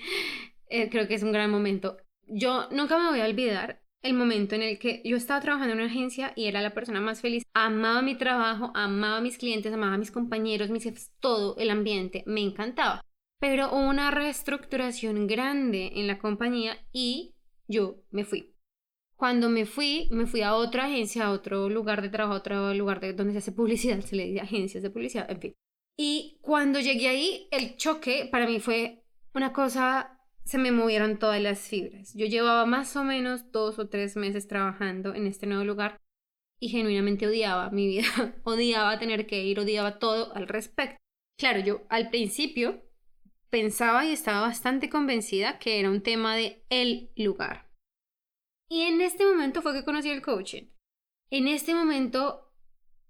eh, 0.68 0.88
creo 0.90 1.08
que 1.08 1.14
es 1.14 1.22
un 1.22 1.32
gran 1.32 1.50
momento. 1.50 1.96
Yo 2.28 2.68
nunca 2.70 2.98
me 2.98 3.10
voy 3.10 3.20
a 3.20 3.26
olvidar 3.26 3.82
el 4.06 4.14
momento 4.14 4.54
en 4.54 4.62
el 4.62 4.78
que 4.78 5.02
yo 5.04 5.16
estaba 5.16 5.40
trabajando 5.40 5.74
en 5.74 5.80
una 5.80 5.90
agencia 5.90 6.32
y 6.36 6.46
era 6.46 6.62
la 6.62 6.74
persona 6.74 7.00
más 7.00 7.20
feliz. 7.20 7.42
Amaba 7.54 8.02
mi 8.02 8.16
trabajo, 8.16 8.70
amaba 8.74 9.20
mis 9.20 9.38
clientes, 9.38 9.72
amaba 9.72 9.98
mis 9.98 10.10
compañeros, 10.10 10.70
mis 10.70 10.84
jefes, 10.84 11.12
todo 11.20 11.56
el 11.58 11.70
ambiente, 11.70 12.22
me 12.26 12.40
encantaba. 12.40 13.00
Pero 13.38 13.70
hubo 13.70 13.88
una 13.88 14.10
reestructuración 14.10 15.26
grande 15.26 15.92
en 15.94 16.06
la 16.06 16.18
compañía 16.18 16.78
y 16.92 17.34
yo 17.68 17.96
me 18.10 18.24
fui. 18.24 18.54
Cuando 19.16 19.48
me 19.48 19.66
fui, 19.66 20.08
me 20.10 20.26
fui 20.26 20.42
a 20.42 20.54
otra 20.54 20.84
agencia, 20.84 21.26
a 21.26 21.30
otro 21.30 21.68
lugar 21.68 22.02
de 22.02 22.10
trabajo, 22.10 22.34
a 22.34 22.38
otro 22.38 22.74
lugar 22.74 23.00
de 23.00 23.12
donde 23.12 23.32
se 23.32 23.38
hace 23.38 23.52
publicidad, 23.52 24.00
se 24.02 24.16
le 24.16 24.26
dice 24.26 24.40
agencias 24.40 24.82
de 24.82 24.90
publicidad, 24.90 25.30
en 25.30 25.40
fin. 25.40 25.54
Y 25.98 26.38
cuando 26.42 26.78
llegué 26.78 27.08
ahí, 27.08 27.48
el 27.50 27.76
choque 27.76 28.28
para 28.30 28.46
mí 28.46 28.60
fue 28.60 29.02
una 29.34 29.52
cosa, 29.52 30.15
se 30.46 30.58
me 30.58 30.70
movieron 30.70 31.18
todas 31.18 31.42
las 31.42 31.68
fibras. 31.68 32.14
Yo 32.14 32.24
llevaba 32.26 32.66
más 32.66 32.94
o 32.96 33.02
menos 33.02 33.50
dos 33.50 33.80
o 33.80 33.88
tres 33.88 34.16
meses 34.16 34.46
trabajando 34.46 35.12
en 35.12 35.26
este 35.26 35.46
nuevo 35.46 35.64
lugar 35.64 36.00
y 36.60 36.68
genuinamente 36.68 37.26
odiaba 37.26 37.70
mi 37.70 37.88
vida, 37.88 38.06
odiaba 38.44 38.98
tener 38.98 39.26
que 39.26 39.44
ir, 39.44 39.58
odiaba 39.58 39.98
todo 39.98 40.34
al 40.34 40.46
respecto. 40.46 40.96
Claro, 41.36 41.60
yo 41.60 41.82
al 41.88 42.10
principio 42.10 42.80
pensaba 43.50 44.06
y 44.06 44.12
estaba 44.12 44.40
bastante 44.40 44.88
convencida 44.88 45.58
que 45.58 45.80
era 45.80 45.90
un 45.90 46.02
tema 46.02 46.36
de 46.36 46.64
el 46.70 47.10
lugar. 47.16 47.68
Y 48.70 48.82
en 48.82 49.00
este 49.00 49.26
momento 49.26 49.62
fue 49.62 49.72
que 49.72 49.84
conocí 49.84 50.10
el 50.10 50.22
coaching. 50.22 50.70
En 51.30 51.48
este 51.48 51.74
momento 51.74 52.52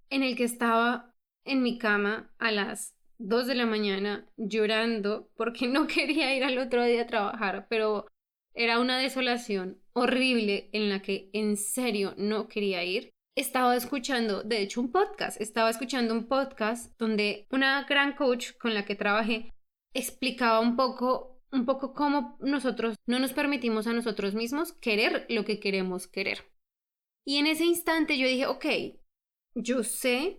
en 0.08 0.22
el 0.22 0.36
que 0.36 0.44
estaba 0.44 1.14
en 1.44 1.62
mi 1.62 1.76
cama 1.76 2.34
a 2.38 2.50
las 2.50 2.95
2 3.18 3.46
de 3.46 3.54
la 3.54 3.66
mañana 3.66 4.26
llorando 4.36 5.28
porque 5.36 5.66
no 5.68 5.86
quería 5.86 6.34
ir 6.34 6.44
al 6.44 6.58
otro 6.58 6.84
día 6.84 7.02
a 7.02 7.06
trabajar, 7.06 7.66
pero 7.68 8.06
era 8.54 8.78
una 8.80 8.98
desolación 8.98 9.80
horrible 9.92 10.70
en 10.72 10.88
la 10.88 11.02
que 11.02 11.30
en 11.32 11.56
serio 11.56 12.14
no 12.16 12.48
quería 12.48 12.84
ir. 12.84 13.10
Estaba 13.36 13.76
escuchando, 13.76 14.42
de 14.42 14.62
hecho, 14.62 14.80
un 14.80 14.90
podcast. 14.90 15.38
Estaba 15.40 15.68
escuchando 15.68 16.14
un 16.14 16.26
podcast 16.26 16.98
donde 16.98 17.46
una 17.50 17.84
gran 17.84 18.14
coach 18.14 18.52
con 18.58 18.72
la 18.72 18.86
que 18.86 18.94
trabajé 18.94 19.52
explicaba 19.94 20.60
un 20.60 20.74
poco, 20.74 21.42
un 21.52 21.66
poco 21.66 21.92
cómo 21.92 22.38
nosotros 22.40 22.96
no 23.06 23.18
nos 23.18 23.34
permitimos 23.34 23.86
a 23.86 23.92
nosotros 23.92 24.34
mismos 24.34 24.72
querer 24.72 25.26
lo 25.28 25.44
que 25.44 25.60
queremos 25.60 26.06
querer. 26.06 26.50
Y 27.26 27.36
en 27.36 27.46
ese 27.46 27.64
instante 27.64 28.16
yo 28.16 28.26
dije, 28.26 28.46
ok, 28.46 28.66
yo 29.54 29.82
sé 29.82 30.38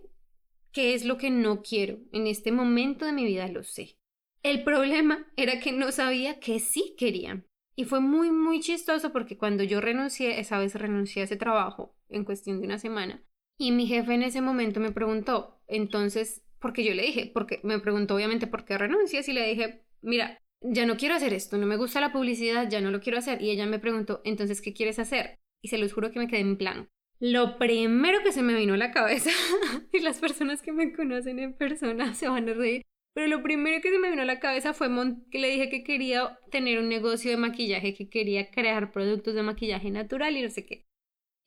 qué 0.78 0.94
es 0.94 1.04
lo 1.04 1.18
que 1.18 1.28
no 1.28 1.60
quiero. 1.60 1.98
En 2.12 2.28
este 2.28 2.52
momento 2.52 3.04
de 3.04 3.10
mi 3.12 3.24
vida 3.24 3.48
lo 3.48 3.64
sé. 3.64 3.96
El 4.44 4.62
problema 4.62 5.26
era 5.34 5.58
que 5.58 5.72
no 5.72 5.90
sabía 5.90 6.38
que 6.38 6.60
sí 6.60 6.94
quería. 6.96 7.44
Y 7.74 7.82
fue 7.82 7.98
muy, 7.98 8.30
muy 8.30 8.60
chistoso 8.60 9.10
porque 9.10 9.36
cuando 9.36 9.64
yo 9.64 9.80
renuncié, 9.80 10.38
esa 10.38 10.56
vez 10.60 10.76
renuncié 10.76 11.22
a 11.22 11.24
ese 11.24 11.34
trabajo 11.34 11.96
en 12.08 12.22
cuestión 12.24 12.60
de 12.60 12.66
una 12.66 12.78
semana, 12.78 13.24
y 13.58 13.72
mi 13.72 13.88
jefe 13.88 14.14
en 14.14 14.22
ese 14.22 14.40
momento 14.40 14.78
me 14.78 14.92
preguntó, 14.92 15.60
entonces, 15.66 16.44
porque 16.60 16.84
yo 16.84 16.94
le 16.94 17.02
dije, 17.02 17.28
porque 17.34 17.58
me 17.64 17.80
preguntó 17.80 18.14
obviamente 18.14 18.46
por 18.46 18.64
qué 18.64 18.78
renuncias 18.78 19.28
y 19.28 19.32
le 19.32 19.48
dije, 19.48 19.82
mira, 20.00 20.40
ya 20.60 20.86
no 20.86 20.96
quiero 20.96 21.16
hacer 21.16 21.32
esto, 21.32 21.58
no 21.58 21.66
me 21.66 21.76
gusta 21.76 22.00
la 22.00 22.12
publicidad, 22.12 22.70
ya 22.70 22.80
no 22.80 22.92
lo 22.92 23.00
quiero 23.00 23.18
hacer. 23.18 23.42
Y 23.42 23.50
ella 23.50 23.66
me 23.66 23.80
preguntó, 23.80 24.20
entonces, 24.22 24.62
¿qué 24.62 24.72
quieres 24.72 25.00
hacer? 25.00 25.40
Y 25.60 25.70
se 25.70 25.78
los 25.78 25.92
juro 25.92 26.12
que 26.12 26.20
me 26.20 26.28
quedé 26.28 26.38
en 26.38 26.56
plan. 26.56 26.88
Lo 27.20 27.58
primero 27.58 28.22
que 28.22 28.32
se 28.32 28.42
me 28.42 28.54
vino 28.54 28.74
a 28.74 28.76
la 28.76 28.92
cabeza, 28.92 29.30
y 29.92 29.98
las 30.00 30.18
personas 30.20 30.62
que 30.62 30.72
me 30.72 30.92
conocen 30.92 31.38
en 31.38 31.52
persona 31.54 32.14
se 32.14 32.28
van 32.28 32.48
a 32.48 32.54
reír, 32.54 32.82
pero 33.14 33.26
lo 33.26 33.42
primero 33.42 33.80
que 33.82 33.90
se 33.90 33.98
me 33.98 34.10
vino 34.10 34.22
a 34.22 34.26
la 34.26 34.38
cabeza 34.38 34.72
fue 34.74 34.88
que 35.30 35.38
le 35.40 35.50
dije 35.50 35.68
que 35.68 35.82
quería 35.82 36.38
tener 36.52 36.78
un 36.78 36.88
negocio 36.88 37.30
de 37.30 37.36
maquillaje, 37.36 37.94
que 37.94 38.08
quería 38.08 38.50
crear 38.50 38.92
productos 38.92 39.34
de 39.34 39.42
maquillaje 39.42 39.90
natural 39.90 40.36
y 40.36 40.42
no 40.42 40.50
sé 40.50 40.64
qué. 40.64 40.86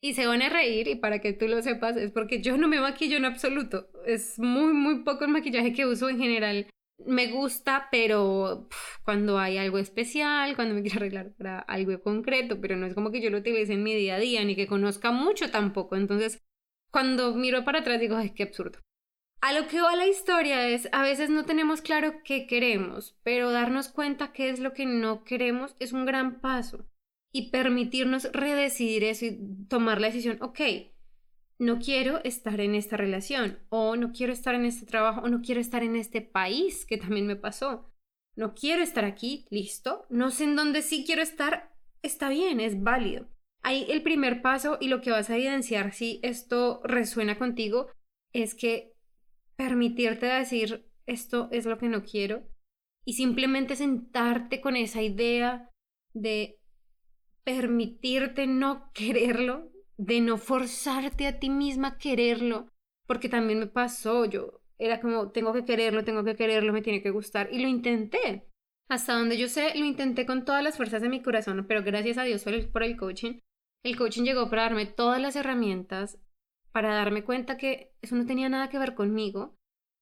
Y 0.04 0.14
se 0.14 0.26
van 0.26 0.42
a 0.42 0.50
reír, 0.50 0.88
y 0.90 0.96
para 0.96 1.20
que 1.20 1.32
tú 1.32 1.48
lo 1.48 1.62
sepas, 1.62 1.96
es 1.96 2.12
porque 2.12 2.42
yo 2.42 2.58
no 2.58 2.68
me 2.68 2.82
maquillo 2.82 3.18
en 3.18 3.26
absoluto. 3.26 3.88
Es 4.06 4.40
muy, 4.40 4.74
muy 4.74 5.04
poco 5.04 5.24
el 5.24 5.32
maquillaje 5.32 5.72
que 5.74 5.86
uso 5.86 6.10
en 6.10 6.18
general 6.18 6.68
me 7.06 7.28
gusta, 7.32 7.88
pero 7.92 8.68
cuando 9.04 9.40
hay 9.40 9.58
algo 9.58 9.78
especial, 9.78 10.56
cuando 10.56 10.76
me 10.76 10.82
quiero 10.84 10.98
arreglar 10.98 11.34
para 11.34 11.60
algo 11.60 12.02
concreto, 12.02 12.60
pero 12.62 12.76
no 12.76 12.86
es 12.86 12.94
como 12.94 13.12
que 13.12 13.22
yo 13.22 13.30
lo 13.30 13.40
utilice 13.40 13.74
en 13.74 13.84
mi 13.84 13.96
día 13.96 14.16
a 14.16 14.20
día, 14.20 14.44
ni 14.44 14.56
que 14.56 14.68
conozca 14.68 15.12
mucho 15.12 15.52
tampoco. 15.52 15.96
Entonces, 15.96 16.42
cuando 16.92 17.34
miro 17.36 17.64
para 17.64 17.80
atrás 17.80 18.00
digo, 18.00 18.16
ay, 18.16 18.32
qué 18.32 18.44
absurdo. 18.44 18.80
A 19.42 19.54
lo 19.54 19.68
que 19.68 19.82
va 19.82 19.96
la 19.96 20.08
historia 20.08 20.70
es, 20.70 20.88
a 20.92 21.02
veces 21.02 21.32
no 21.32 21.46
tenemos 21.46 21.82
claro 21.82 22.22
qué 22.24 22.46
queremos, 22.46 23.18
pero 23.24 23.52
darnos 23.52 23.90
cuenta 23.90 24.34
qué 24.34 24.50
es 24.50 24.60
lo 24.60 24.74
que 24.74 24.86
no 24.86 25.24
queremos 25.24 25.76
es 25.80 25.94
un 25.94 26.06
gran 26.06 26.42
paso. 26.42 26.86
Y 27.34 27.50
permitirnos 27.50 28.32
redecidir 28.34 29.04
eso 29.04 29.26
y 29.26 29.40
tomar 29.68 30.00
la 30.00 30.08
decisión, 30.08 30.38
ok, 30.42 30.60
no 31.62 31.78
quiero 31.78 32.22
estar 32.24 32.60
en 32.60 32.74
esta 32.74 32.98
relación 32.98 33.60
o 33.70 33.96
no 33.96 34.12
quiero 34.14 34.34
estar 34.34 34.56
en 34.56 34.66
este 34.66 34.88
trabajo 34.88 35.22
o 35.22 35.30
no 35.30 35.42
quiero 35.42 35.62
estar 35.62 35.84
en 35.84 35.96
este 35.96 36.20
país, 36.20 36.88
que 36.88 36.98
también 36.98 37.28
me 37.28 37.36
pasó. 37.36 37.94
No 38.36 38.56
quiero 38.56 38.82
estar 38.82 39.06
aquí, 39.06 39.46
listo. 39.52 40.08
No 40.10 40.32
sé 40.32 40.46
en 40.46 40.56
dónde 40.56 40.82
sí 40.82 41.04
quiero 41.06 41.22
estar, 41.22 41.72
está 42.02 42.30
bien, 42.30 42.60
es 42.60 42.82
válido. 42.82 43.28
Ahí 43.62 43.86
el 43.90 44.02
primer 44.02 44.42
paso 44.42 44.80
y 44.82 44.88
lo 44.88 45.02
que 45.02 45.12
vas 45.12 45.30
a 45.30 45.36
evidenciar 45.36 45.94
si 45.94 46.20
esto 46.24 46.82
resuena 46.84 47.38
contigo 47.38 47.92
es 48.34 48.56
que 48.56 48.96
permitirte 49.56 50.26
decir 50.26 50.90
esto 51.06 51.48
es 51.52 51.68
lo 51.68 51.78
que 51.78 51.90
no 51.90 52.04
quiero 52.04 52.42
y 53.06 53.14
simplemente 53.14 53.76
sentarte 53.76 54.62
con 54.62 54.76
esa 54.76 55.04
idea 55.04 55.70
de 56.16 56.60
permitirte 57.44 58.48
no 58.48 58.92
quererlo 58.94 59.71
de 60.02 60.20
no 60.20 60.40
forzarte 60.40 61.28
a 61.28 61.40
ti 61.40 61.52
misma 61.52 61.90
a 61.90 61.98
quererlo, 62.00 62.72
porque 63.06 63.30
también 63.30 63.60
me 63.60 63.68
pasó, 63.68 64.26
yo 64.26 64.62
era 64.80 65.00
como, 65.00 65.30
tengo 65.30 65.54
que 65.54 65.64
quererlo, 65.64 66.04
tengo 66.04 66.24
que 66.24 66.36
quererlo, 66.36 66.74
me 66.74 66.82
tiene 66.82 67.04
que 67.04 67.12
gustar, 67.12 67.50
y 67.52 67.62
lo 67.62 67.68
intenté. 67.68 68.48
Hasta 68.90 69.14
donde 69.14 69.38
yo 69.38 69.48
sé, 69.48 69.78
lo 69.78 69.86
intenté 69.86 70.26
con 70.26 70.44
todas 70.44 70.64
las 70.64 70.76
fuerzas 70.76 71.04
de 71.04 71.10
mi 71.10 71.22
corazón, 71.22 71.66
pero 71.68 71.84
gracias 71.84 72.18
a 72.18 72.24
Dios 72.24 72.44
por 72.44 72.54
el, 72.54 72.68
por 72.68 72.82
el 72.82 72.98
coaching, 72.98 73.42
el 73.84 73.96
coaching 73.96 74.24
llegó 74.24 74.50
para 74.50 74.64
darme 74.64 74.88
todas 74.88 75.22
las 75.22 75.36
herramientas 75.36 76.20
para 76.72 76.96
darme 76.96 77.24
cuenta 77.24 77.58
que 77.58 77.92
eso 78.02 78.16
no 78.16 78.26
tenía 78.26 78.50
nada 78.50 78.70
que 78.70 78.80
ver 78.80 78.96
conmigo. 78.96 79.56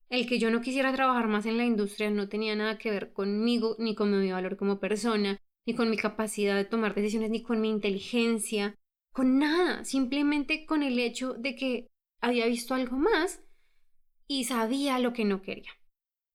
El 0.09 0.27
que 0.27 0.39
yo 0.39 0.49
no 0.49 0.61
quisiera 0.61 0.93
trabajar 0.93 1.27
más 1.27 1.45
en 1.45 1.57
la 1.57 1.65
industria 1.65 2.09
no 2.09 2.29
tenía 2.29 2.55
nada 2.55 2.77
que 2.77 2.91
ver 2.91 3.11
conmigo, 3.11 3.75
ni 3.79 3.95
con 3.95 4.17
mi 4.17 4.31
valor 4.31 4.55
como 4.55 4.79
persona, 4.79 5.39
ni 5.67 5.75
con 5.75 5.89
mi 5.89 5.97
capacidad 5.97 6.55
de 6.55 6.65
tomar 6.65 6.95
decisiones, 6.95 7.31
ni 7.31 7.43
con 7.43 7.59
mi 7.59 7.69
inteligencia, 7.69 8.75
con 9.11 9.39
nada, 9.39 9.83
simplemente 9.83 10.65
con 10.65 10.83
el 10.83 10.99
hecho 10.99 11.33
de 11.33 11.55
que 11.55 11.87
había 12.21 12.45
visto 12.45 12.73
algo 12.73 12.97
más 12.97 13.43
y 14.27 14.45
sabía 14.45 14.99
lo 14.99 15.13
que 15.13 15.25
no 15.25 15.41
quería. 15.41 15.71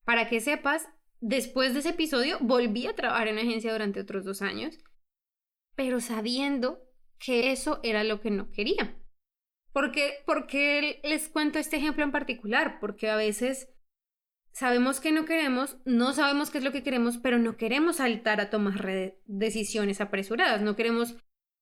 Para 0.04 0.28
que 0.28 0.40
sepas, 0.40 0.88
después 1.20 1.72
de 1.72 1.80
ese 1.80 1.90
episodio 1.90 2.38
volví 2.40 2.86
a 2.86 2.94
trabajar 2.94 3.28
en 3.28 3.38
agencia 3.38 3.72
durante 3.72 4.00
otros 4.00 4.24
dos 4.24 4.42
años, 4.42 4.78
pero 5.74 6.00
sabiendo 6.00 6.82
que 7.18 7.52
eso 7.52 7.80
era 7.82 8.04
lo 8.04 8.20
que 8.20 8.30
no 8.30 8.50
quería. 8.50 9.00
¿Por 9.72 9.90
qué, 9.90 10.22
¿Por 10.26 10.46
qué 10.46 11.00
les 11.02 11.28
cuento 11.28 11.58
este 11.58 11.76
ejemplo 11.76 12.04
en 12.04 12.12
particular? 12.12 12.78
Porque 12.80 13.10
a 13.10 13.16
veces 13.16 13.68
sabemos 14.52 15.00
que 15.00 15.10
no 15.10 15.24
queremos, 15.24 15.78
no 15.84 16.12
sabemos 16.12 16.50
qué 16.50 16.58
es 16.58 16.64
lo 16.64 16.72
que 16.72 16.84
queremos, 16.84 17.18
pero 17.18 17.38
no 17.38 17.56
queremos 17.56 17.96
saltar 17.96 18.40
a 18.40 18.50
tomar 18.50 19.16
decisiones 19.24 20.00
apresuradas, 20.00 20.62
no 20.62 20.76
queremos 20.76 21.16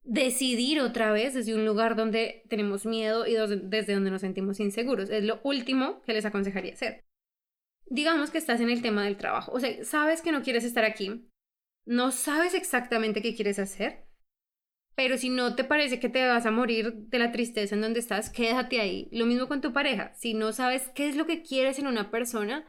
decidir 0.05 0.81
otra 0.81 1.13
vez 1.13 1.35
desde 1.35 1.55
un 1.55 1.65
lugar 1.65 1.97
donde 1.97 2.45
tenemos 2.49 2.87
miedo 2.87 3.27
y 3.27 3.35
desde 3.35 3.95
donde 3.95 4.11
nos 4.11 4.21
sentimos 4.21 4.61
inseguros. 4.61 5.11
Es 5.11 5.25
lo 5.25 5.41
último 5.45 6.03
que 6.03 6.13
les 6.13 6.25
aconsejaría 6.25 6.73
hacer. 6.73 7.05
Digamos 7.87 8.31
que 8.31 8.39
estás 8.39 8.61
en 8.61 8.71
el 8.71 8.83
tema 8.83 9.05
del 9.05 9.17
trabajo, 9.17 9.53
o 9.53 9.61
sea, 9.61 9.85
sabes 9.85 10.23
que 10.23 10.33
no 10.33 10.43
quieres 10.43 10.65
estar 10.65 10.85
aquí, 10.85 11.29
no 11.85 12.11
sabes 12.11 12.55
exactamente 12.55 13.21
qué 13.21 13.35
quieres 13.35 13.59
hacer, 13.59 14.07
pero 14.95 15.19
si 15.19 15.31
no 15.31 15.57
te 15.57 15.65
parece 15.65 16.01
que 16.01 16.09
te 16.09 16.27
vas 16.27 16.47
a 16.47 16.51
morir 16.51 16.95
de 16.95 17.19
la 17.19 17.33
tristeza 17.33 17.75
en 17.75 17.81
donde 17.81 18.01
estás, 18.01 18.31
quédate 18.31 18.81
ahí. 18.81 19.09
Lo 19.13 19.27
mismo 19.27 19.49
con 19.49 19.61
tu 19.61 19.73
pareja, 19.73 20.15
si 20.15 20.33
no 20.33 20.53
sabes 20.53 20.89
qué 20.95 21.09
es 21.09 21.17
lo 21.17 21.27
que 21.27 21.43
quieres 21.43 21.79
en 21.79 21.87
una 21.87 22.11
persona, 22.11 22.65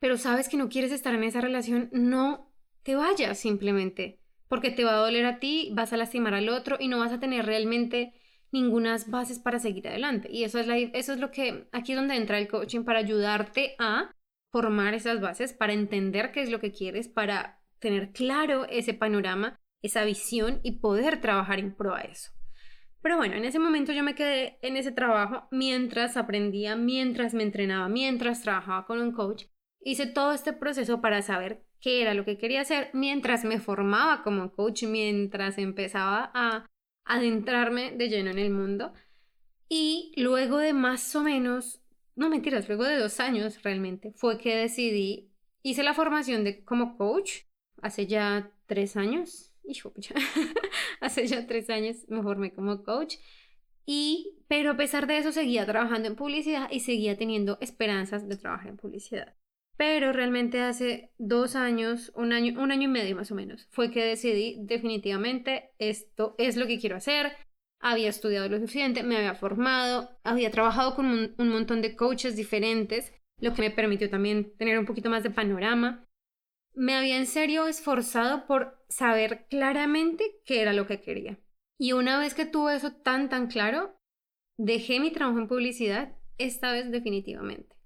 pero 0.00 0.16
sabes 0.16 0.48
que 0.48 0.56
no 0.56 0.68
quieres 0.68 0.92
estar 0.92 1.14
en 1.14 1.24
esa 1.24 1.40
relación, 1.40 1.88
no 1.92 2.52
te 2.82 2.94
vayas 2.94 3.38
simplemente, 3.38 4.20
porque 4.48 4.70
te 4.70 4.84
va 4.84 4.92
a 4.92 4.96
doler 5.00 5.26
a 5.26 5.38
ti, 5.38 5.70
vas 5.74 5.92
a 5.92 5.96
lastimar 5.96 6.34
al 6.34 6.48
otro 6.48 6.76
y 6.80 6.88
no 6.88 6.98
vas 6.98 7.12
a 7.12 7.20
tener 7.20 7.46
realmente 7.46 8.12
ninguna 8.50 8.96
bases 9.06 9.38
para 9.38 9.58
seguir 9.58 9.88
adelante. 9.88 10.28
Y 10.30 10.44
eso 10.44 10.58
es, 10.58 10.66
eso 10.94 11.12
es 11.12 11.20
lo 11.20 11.30
que 11.30 11.68
aquí 11.72 11.92
es 11.92 11.98
donde 11.98 12.16
entra 12.16 12.38
el 12.38 12.48
coaching 12.48 12.84
para 12.84 12.98
ayudarte 12.98 13.74
a 13.78 14.14
formar 14.50 14.94
esas 14.94 15.20
bases, 15.20 15.52
para 15.52 15.72
entender 15.72 16.32
qué 16.32 16.42
es 16.42 16.50
lo 16.50 16.60
que 16.60 16.72
quieres, 16.72 17.08
para 17.08 17.60
tener 17.78 18.12
claro 18.12 18.66
ese 18.68 18.94
panorama, 18.94 19.60
esa 19.82 20.04
visión 20.04 20.60
y 20.62 20.80
poder 20.80 21.20
trabajar 21.20 21.58
en 21.58 21.74
pro 21.74 21.94
a 21.94 22.00
eso. 22.00 22.32
Pero 23.00 23.16
bueno, 23.16 23.36
en 23.36 23.44
ese 23.44 23.58
momento 23.58 23.92
yo 23.92 24.02
me 24.02 24.14
quedé 24.14 24.58
en 24.62 24.76
ese 24.76 24.90
trabajo 24.90 25.46
mientras 25.50 26.16
aprendía, 26.16 26.74
mientras 26.74 27.32
me 27.34 27.44
entrenaba, 27.44 27.88
mientras 27.88 28.42
trabajaba 28.42 28.86
con 28.86 29.00
un 29.00 29.12
coach. 29.12 29.44
Hice 29.80 30.06
todo 30.06 30.32
este 30.32 30.52
proceso 30.52 31.00
para 31.00 31.22
saber 31.22 31.64
qué 31.80 32.02
era 32.02 32.14
lo 32.14 32.24
que 32.24 32.38
quería 32.38 32.62
hacer 32.62 32.90
mientras 32.92 33.44
me 33.44 33.60
formaba 33.60 34.22
como 34.22 34.52
coach, 34.52 34.84
mientras 34.84 35.58
empezaba 35.58 36.30
a 36.34 36.66
adentrarme 37.04 37.92
de 37.92 38.08
lleno 38.08 38.30
en 38.30 38.38
el 38.38 38.50
mundo. 38.50 38.92
Y 39.68 40.12
luego 40.16 40.58
de 40.58 40.72
más 40.72 41.14
o 41.14 41.22
menos, 41.22 41.80
no 42.16 42.30
mentiras, 42.30 42.68
luego 42.68 42.84
de 42.84 42.98
dos 42.98 43.20
años 43.20 43.62
realmente, 43.62 44.12
fue 44.16 44.38
que 44.38 44.56
decidí, 44.56 45.30
hice 45.62 45.82
la 45.82 45.94
formación 45.94 46.44
de 46.44 46.64
como 46.64 46.96
coach 46.96 47.42
hace 47.82 48.06
ya 48.06 48.50
tres 48.66 48.96
años, 48.96 49.52
hace 51.00 51.26
ya 51.26 51.46
tres 51.46 51.70
años 51.70 52.08
me 52.08 52.22
formé 52.22 52.52
como 52.52 52.82
coach. 52.82 53.16
Y, 53.84 54.34
pero 54.48 54.72
a 54.72 54.76
pesar 54.76 55.06
de 55.06 55.18
eso 55.18 55.32
seguía 55.32 55.64
trabajando 55.64 56.08
en 56.08 56.16
publicidad 56.16 56.68
y 56.70 56.80
seguía 56.80 57.16
teniendo 57.16 57.56
esperanzas 57.60 58.28
de 58.28 58.36
trabajar 58.36 58.68
en 58.68 58.76
publicidad. 58.76 59.34
Pero 59.78 60.12
realmente 60.12 60.60
hace 60.60 61.12
dos 61.18 61.54
años, 61.54 62.10
un 62.16 62.32
año, 62.32 62.60
un 62.60 62.72
año 62.72 62.82
y 62.82 62.88
medio 62.88 63.14
más 63.14 63.30
o 63.30 63.36
menos, 63.36 63.68
fue 63.70 63.92
que 63.92 64.04
decidí 64.04 64.56
definitivamente 64.58 65.70
esto 65.78 66.34
es 66.36 66.56
lo 66.56 66.66
que 66.66 66.80
quiero 66.80 66.96
hacer. 66.96 67.32
Había 67.80 68.08
estudiado 68.08 68.48
lo 68.48 68.58
suficiente, 68.58 69.04
me 69.04 69.16
había 69.16 69.36
formado, 69.36 70.18
había 70.24 70.50
trabajado 70.50 70.96
con 70.96 71.06
un, 71.06 71.48
montón 71.48 71.80
de 71.80 71.94
coaches 71.94 72.34
diferentes, 72.34 73.14
lo 73.40 73.54
que 73.54 73.62
me 73.62 73.70
permitió 73.70 74.10
también 74.10 74.52
tener 74.56 74.80
un 74.80 74.84
poquito 74.84 75.10
más 75.10 75.22
de 75.22 75.30
panorama. 75.30 76.04
Me 76.74 76.94
había 76.94 77.16
en 77.16 77.26
serio 77.26 77.68
esforzado 77.68 78.48
por 78.48 78.84
saber 78.88 79.46
claramente 79.48 80.40
qué 80.44 80.60
era 80.60 80.72
lo 80.72 80.88
que 80.88 81.00
quería. 81.00 81.38
Y 81.78 81.92
una 81.92 82.18
vez 82.18 82.34
que 82.34 82.46
tuve 82.46 82.74
eso 82.74 82.96
tan, 82.96 83.28
tan 83.28 83.46
claro, 83.46 83.96
dejé 84.58 84.98
mi 84.98 85.12
trabajo 85.12 85.38
en 85.38 85.46
publicidad, 85.46 86.16
esta 86.36 86.72
vez 86.72 86.90
definitivamente 86.90 87.77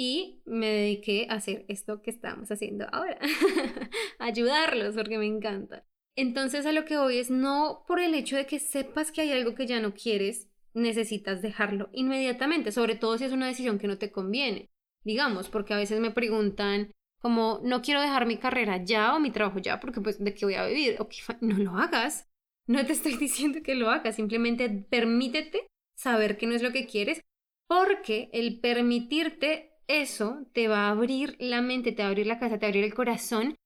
y 0.00 0.40
me 0.44 0.68
dediqué 0.68 1.26
a 1.28 1.34
hacer 1.34 1.64
esto 1.66 2.02
que 2.02 2.10
estamos 2.10 2.52
haciendo 2.52 2.86
ahora, 2.92 3.18
ayudarlos 4.20 4.94
porque 4.94 5.18
me 5.18 5.26
encanta. 5.26 5.84
Entonces 6.14 6.66
a 6.66 6.72
lo 6.72 6.84
que 6.84 6.96
voy 6.96 7.18
es 7.18 7.32
no 7.32 7.82
por 7.84 7.98
el 7.98 8.14
hecho 8.14 8.36
de 8.36 8.46
que 8.46 8.60
sepas 8.60 9.10
que 9.10 9.22
hay 9.22 9.32
algo 9.32 9.56
que 9.56 9.66
ya 9.66 9.80
no 9.80 9.94
quieres, 9.94 10.48
necesitas 10.72 11.42
dejarlo 11.42 11.90
inmediatamente, 11.92 12.70
sobre 12.70 12.94
todo 12.94 13.18
si 13.18 13.24
es 13.24 13.32
una 13.32 13.48
decisión 13.48 13.80
que 13.80 13.88
no 13.88 13.98
te 13.98 14.12
conviene. 14.12 14.70
Digamos, 15.02 15.48
porque 15.48 15.74
a 15.74 15.78
veces 15.78 15.98
me 15.98 16.12
preguntan 16.12 16.92
como 17.20 17.60
no 17.64 17.82
quiero 17.82 18.00
dejar 18.00 18.24
mi 18.24 18.36
carrera 18.36 18.84
ya 18.84 19.16
o 19.16 19.18
mi 19.18 19.32
trabajo 19.32 19.58
ya 19.58 19.80
porque 19.80 20.00
pues 20.00 20.22
de 20.22 20.32
qué 20.32 20.44
voy 20.44 20.54
a 20.54 20.66
vivir. 20.66 20.94
Ok, 21.00 21.14
no 21.40 21.58
lo 21.58 21.76
hagas. 21.76 22.28
No 22.68 22.86
te 22.86 22.92
estoy 22.92 23.16
diciendo 23.18 23.62
que 23.64 23.74
lo 23.74 23.90
hagas, 23.90 24.14
simplemente 24.14 24.68
permítete 24.68 25.66
saber 25.96 26.38
que 26.38 26.46
no 26.46 26.54
es 26.54 26.62
lo 26.62 26.70
que 26.70 26.86
quieres 26.86 27.20
porque 27.66 28.30
el 28.32 28.60
permitirte 28.60 29.67
eso 29.88 30.46
te 30.52 30.68
va 30.68 30.86
a 30.86 30.90
abrir 30.90 31.36
la 31.40 31.62
mente, 31.62 31.92
te 31.92 32.02
va 32.02 32.08
a 32.08 32.10
abrir 32.10 32.26
la 32.26 32.38
cabeza, 32.38 32.58
te 32.58 32.66
va 32.66 32.68
a 32.68 32.70
abrir 32.70 32.84
el 32.84 32.94
corazón 32.94 33.56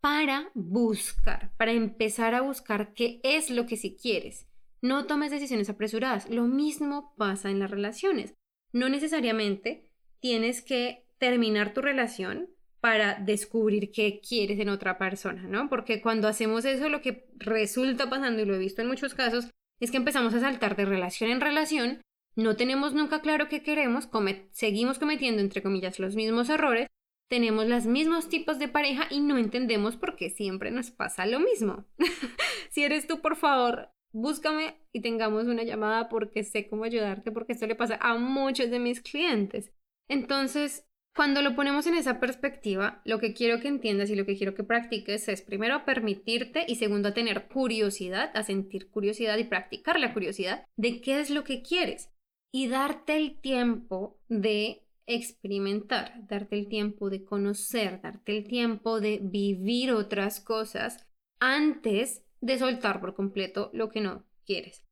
para 0.00 0.50
buscar, 0.54 1.52
para 1.56 1.72
empezar 1.72 2.34
a 2.34 2.42
buscar 2.42 2.92
qué 2.94 3.20
es 3.22 3.50
lo 3.50 3.66
que 3.66 3.76
sí 3.76 3.96
quieres. 4.00 4.46
No 4.80 5.06
tomes 5.06 5.30
decisiones 5.30 5.70
apresuradas. 5.70 6.28
Lo 6.30 6.44
mismo 6.44 7.14
pasa 7.16 7.50
en 7.50 7.58
las 7.58 7.70
relaciones. 7.70 8.34
No 8.72 8.88
necesariamente 8.88 9.90
tienes 10.20 10.62
que 10.62 11.06
terminar 11.18 11.74
tu 11.74 11.80
relación 11.80 12.48
para 12.80 13.14
descubrir 13.16 13.90
qué 13.90 14.20
quieres 14.20 14.60
en 14.60 14.68
otra 14.68 14.98
persona, 14.98 15.42
¿no? 15.48 15.68
Porque 15.68 16.00
cuando 16.00 16.28
hacemos 16.28 16.64
eso, 16.64 16.88
lo 16.88 17.00
que 17.00 17.28
resulta 17.36 18.08
pasando, 18.08 18.42
y 18.42 18.44
lo 18.44 18.54
he 18.54 18.58
visto 18.58 18.82
en 18.82 18.88
muchos 18.88 19.14
casos, 19.14 19.50
es 19.80 19.90
que 19.90 19.96
empezamos 19.96 20.34
a 20.34 20.40
saltar 20.40 20.76
de 20.76 20.84
relación 20.84 21.30
en 21.30 21.40
relación 21.40 22.00
no 22.38 22.54
tenemos 22.54 22.94
nunca 22.94 23.20
claro 23.20 23.48
qué 23.48 23.64
queremos, 23.64 24.08
seguimos 24.52 25.00
cometiendo, 25.00 25.42
entre 25.42 25.60
comillas, 25.60 25.98
los 25.98 26.14
mismos 26.14 26.48
errores, 26.48 26.86
tenemos 27.28 27.66
los 27.66 27.86
mismos 27.86 28.28
tipos 28.28 28.60
de 28.60 28.68
pareja 28.68 29.08
y 29.10 29.18
no 29.18 29.38
entendemos 29.38 29.96
por 29.96 30.14
qué 30.14 30.30
siempre 30.30 30.70
nos 30.70 30.92
pasa 30.92 31.26
lo 31.26 31.40
mismo. 31.40 31.84
si 32.70 32.84
eres 32.84 33.08
tú, 33.08 33.20
por 33.20 33.34
favor, 33.34 33.90
búscame 34.12 34.76
y 34.92 35.00
tengamos 35.00 35.48
una 35.48 35.64
llamada 35.64 36.08
porque 36.08 36.44
sé 36.44 36.68
cómo 36.68 36.84
ayudarte, 36.84 37.32
porque 37.32 37.54
esto 37.54 37.66
le 37.66 37.74
pasa 37.74 37.98
a 38.00 38.16
muchos 38.18 38.70
de 38.70 38.78
mis 38.78 39.00
clientes. 39.00 39.72
Entonces, 40.08 40.86
cuando 41.16 41.42
lo 41.42 41.56
ponemos 41.56 41.88
en 41.88 41.96
esa 41.96 42.20
perspectiva, 42.20 43.02
lo 43.04 43.18
que 43.18 43.34
quiero 43.34 43.58
que 43.58 43.66
entiendas 43.66 44.10
y 44.10 44.14
lo 44.14 44.24
que 44.24 44.36
quiero 44.36 44.54
que 44.54 44.62
practiques 44.62 45.28
es 45.28 45.42
primero 45.42 45.84
permitirte 45.84 46.64
y 46.68 46.76
segundo 46.76 47.12
tener 47.14 47.48
curiosidad, 47.48 48.30
a 48.34 48.44
sentir 48.44 48.90
curiosidad 48.90 49.38
y 49.38 49.44
practicar 49.44 49.98
la 49.98 50.14
curiosidad 50.14 50.64
de 50.76 51.00
qué 51.00 51.18
es 51.18 51.30
lo 51.30 51.42
que 51.42 51.62
quieres 51.62 52.12
y 52.52 52.68
darte 52.68 53.16
el 53.16 53.40
tiempo 53.40 54.18
de 54.28 54.82
experimentar, 55.06 56.26
darte 56.28 56.58
el 56.58 56.68
tiempo 56.68 57.10
de 57.10 57.24
conocer, 57.24 58.00
darte 58.02 58.36
el 58.36 58.46
tiempo 58.46 59.00
de 59.00 59.20
vivir 59.22 59.92
otras 59.92 60.40
cosas 60.40 61.06
antes 61.40 62.22
de 62.40 62.58
soltar 62.58 63.00
por 63.00 63.14
completo 63.14 63.70
lo 63.72 63.88
que 63.88 64.00
no 64.00 64.24
quieres. 64.44 64.84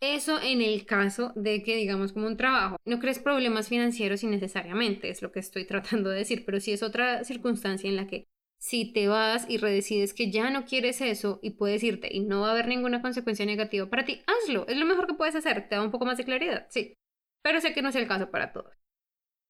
Eso 0.00 0.40
en 0.42 0.62
el 0.62 0.84
caso 0.84 1.32
de 1.36 1.62
que, 1.62 1.76
digamos, 1.76 2.12
como 2.12 2.26
un 2.26 2.36
trabajo, 2.36 2.76
no 2.84 2.98
crees 2.98 3.20
problemas 3.20 3.68
financieros 3.68 4.24
innecesariamente, 4.24 5.08
es 5.08 5.22
lo 5.22 5.30
que 5.30 5.38
estoy 5.38 5.64
tratando 5.66 6.10
de 6.10 6.18
decir, 6.18 6.44
pero 6.44 6.58
si 6.58 6.72
es 6.72 6.82
otra 6.82 7.22
circunstancia 7.22 7.88
en 7.88 7.96
la 7.96 8.08
que 8.08 8.26
si 8.62 8.92
te 8.92 9.08
vas 9.08 9.44
y 9.50 9.56
redecides 9.56 10.14
que 10.14 10.30
ya 10.30 10.48
no 10.48 10.64
quieres 10.64 11.00
eso 11.00 11.40
y 11.42 11.50
puedes 11.50 11.82
irte 11.82 12.08
y 12.12 12.20
no 12.20 12.42
va 12.42 12.50
a 12.50 12.52
haber 12.52 12.68
ninguna 12.68 13.02
consecuencia 13.02 13.44
negativa 13.44 13.90
para 13.90 14.04
ti, 14.04 14.22
hazlo. 14.24 14.68
Es 14.68 14.76
lo 14.76 14.86
mejor 14.86 15.08
que 15.08 15.14
puedes 15.14 15.34
hacer. 15.34 15.68
Te 15.68 15.74
da 15.74 15.82
un 15.82 15.90
poco 15.90 16.04
más 16.04 16.16
de 16.16 16.24
claridad, 16.24 16.68
sí. 16.70 16.94
Pero 17.42 17.60
sé 17.60 17.74
que 17.74 17.82
no 17.82 17.88
es 17.88 17.96
el 17.96 18.06
caso 18.06 18.30
para 18.30 18.52
todos. 18.52 18.72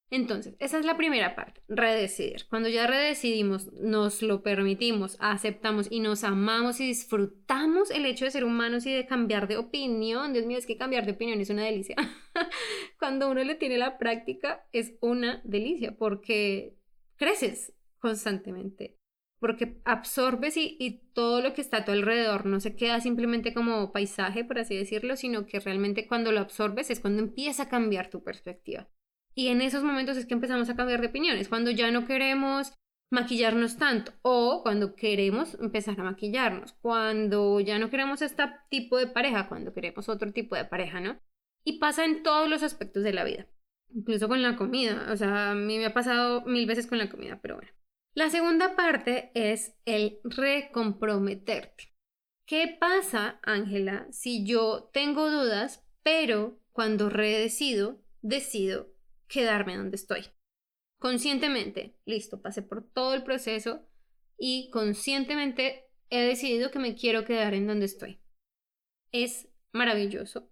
Entonces, 0.08 0.56
esa 0.60 0.78
es 0.78 0.86
la 0.86 0.96
primera 0.96 1.36
parte, 1.36 1.60
redecidir. 1.68 2.46
Cuando 2.48 2.70
ya 2.70 2.86
redecidimos, 2.86 3.70
nos 3.74 4.22
lo 4.22 4.42
permitimos, 4.42 5.18
aceptamos 5.20 5.88
y 5.90 6.00
nos 6.00 6.24
amamos 6.24 6.80
y 6.80 6.86
disfrutamos 6.86 7.90
el 7.90 8.06
hecho 8.06 8.24
de 8.24 8.30
ser 8.30 8.44
humanos 8.44 8.86
y 8.86 8.94
de 8.94 9.04
cambiar 9.04 9.46
de 9.46 9.58
opinión. 9.58 10.32
Dios 10.32 10.46
mío, 10.46 10.56
es 10.56 10.64
que 10.64 10.78
cambiar 10.78 11.04
de 11.04 11.12
opinión 11.12 11.38
es 11.38 11.50
una 11.50 11.64
delicia. 11.64 11.96
Cuando 12.98 13.30
uno 13.30 13.44
le 13.44 13.56
tiene 13.56 13.76
la 13.76 13.98
práctica, 13.98 14.66
es 14.72 14.94
una 15.02 15.42
delicia 15.44 15.98
porque 15.98 16.78
creces 17.16 17.74
constantemente 17.98 19.01
porque 19.42 19.82
absorbes 19.84 20.56
y, 20.56 21.02
todo 21.14 21.42
lo 21.42 21.52
que 21.52 21.60
está 21.60 21.78
a 21.78 21.84
tu 21.84 21.90
alrededor 21.90 22.46
no 22.46 22.60
se 22.60 22.76
queda 22.76 23.00
simplemente 23.00 23.52
como 23.52 23.92
paisaje, 23.92 24.44
por 24.44 24.60
así 24.60 24.76
decirlo, 24.76 25.16
sino 25.16 25.46
que 25.46 25.58
realmente 25.58 26.06
cuando 26.06 26.30
lo 26.30 26.38
absorbes 26.38 26.90
es 26.90 27.00
cuando 27.00 27.20
empieza 27.20 27.64
a 27.64 27.68
cambiar 27.68 28.08
tu 28.08 28.22
perspectiva. 28.22 28.88
Y 29.34 29.48
en 29.48 29.60
esos 29.60 29.82
momentos 29.82 30.16
es 30.16 30.26
que 30.26 30.34
empezamos 30.34 30.70
a 30.70 30.76
cambiar 30.76 31.00
de 31.00 31.08
opiniones, 31.08 31.48
cuando 31.48 31.72
ya 31.72 31.90
no 31.90 32.06
queremos 32.06 32.72
maquillarnos 33.10 33.78
tanto 33.78 34.12
o 34.22 34.62
cuando 34.62 34.94
queremos 34.94 35.58
empezar 35.60 36.00
a 36.00 36.04
maquillarnos, 36.04 36.74
cuando 36.74 37.58
ya 37.58 37.80
no 37.80 37.90
queremos 37.90 38.22
este 38.22 38.44
tipo 38.70 38.96
de 38.96 39.08
pareja, 39.08 39.48
cuando 39.48 39.74
queremos 39.74 40.08
otro 40.08 40.32
tipo 40.32 40.54
de 40.54 40.66
pareja, 40.66 41.00
¿no? 41.00 41.20
Y 41.64 41.80
pasa 41.80 42.04
en 42.04 42.22
todos 42.22 42.48
los 42.48 42.62
aspectos 42.62 43.02
de 43.02 43.12
la 43.12 43.24
vida, 43.24 43.48
incluso 43.92 44.28
con 44.28 44.40
la 44.40 44.54
comida, 44.56 45.08
o 45.10 45.16
sea, 45.16 45.50
a 45.50 45.54
mí 45.56 45.78
me 45.78 45.86
ha 45.86 45.92
pasado 45.92 46.42
mil 46.42 46.64
veces 46.64 46.86
con 46.86 46.98
la 46.98 47.10
comida, 47.10 47.40
pero 47.42 47.56
bueno. 47.56 47.72
La 48.14 48.28
segunda 48.28 48.76
parte 48.76 49.30
es 49.34 49.74
el 49.86 50.20
recomprometerte. 50.22 51.94
¿Qué 52.44 52.76
pasa, 52.78 53.40
Ángela, 53.42 54.06
si 54.10 54.44
yo 54.44 54.90
tengo 54.92 55.30
dudas, 55.30 55.82
pero 56.02 56.60
cuando 56.72 57.08
redecido, 57.08 58.02
decido 58.20 58.92
quedarme 59.28 59.78
donde 59.78 59.96
estoy? 59.96 60.26
Conscientemente, 60.98 61.96
listo, 62.04 62.42
pasé 62.42 62.60
por 62.60 62.86
todo 62.86 63.14
el 63.14 63.24
proceso 63.24 63.88
y 64.36 64.68
conscientemente 64.70 65.86
he 66.10 66.20
decidido 66.20 66.70
que 66.70 66.78
me 66.78 66.94
quiero 66.94 67.24
quedar 67.24 67.54
en 67.54 67.66
donde 67.66 67.86
estoy. 67.86 68.20
Es 69.10 69.48
maravilloso. 69.72 70.50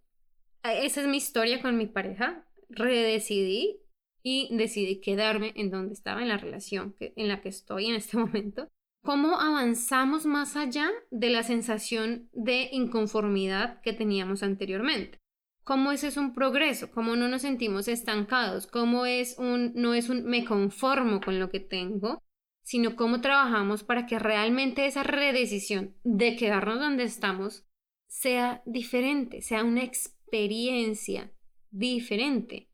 Esa 0.63 1.03
es 1.03 1.07
mi 1.07 1.19
historia 1.19 1.61
con 1.61 1.77
mi 1.77 1.87
pareja. 1.87 2.47
Redecidí 2.71 3.83
y 4.23 4.49
decidí 4.57 5.01
quedarme 5.01 5.53
en 5.57 5.71
donde 5.71 5.95
estaba 5.95 6.23
en 6.23 6.29
la 6.29 6.37
relación 6.37 6.97
en 6.99 7.29
la 7.29 7.41
que 7.41 7.49
estoy 7.49 7.87
en 7.87 7.95
este 7.95 8.17
momento. 8.19 8.69
¿Cómo 9.03 9.41
avanzamos 9.41 10.27
más 10.27 10.57
allá 10.57 10.91
de 11.11 11.31
la 11.31 11.43
sensación 11.43 12.29
de 12.33 12.69
inconformidad 12.73 13.81
que 13.81 13.95
teníamos 13.95 14.43
anteriormente? 14.43 15.19
¿Cómo 15.65 15.93
ese 15.93 16.09
es 16.09 16.17
un 16.17 16.35
progreso? 16.35 16.91
¿Cómo 16.91 17.17
no 17.17 17.29
nos 17.29 17.43
sentimos 17.43 17.89
estancados? 17.89 18.67
¿Cómo 18.67 19.07
es 19.07 19.39
un, 19.39 19.73
no 19.75 19.95
es 19.95 20.11
un 20.11 20.25
me 20.25 20.45
conformo 20.45 21.21
con 21.21 21.39
lo 21.39 21.49
que 21.49 21.61
tengo? 21.61 22.23
sino 22.71 22.95
cómo 22.95 23.21
trabajamos 23.21 23.83
para 23.83 24.07
que 24.07 24.21
realmente 24.21 24.87
esa 24.87 25.03
redecisión 25.03 25.97
de 26.05 26.37
quedarnos 26.37 26.79
donde 26.79 27.03
estamos 27.03 27.67
sea 28.07 28.63
diferente, 28.65 29.43
sea 29.43 29.65
una 29.65 29.83
experiencia 29.83 31.33
diferente. 31.73 32.70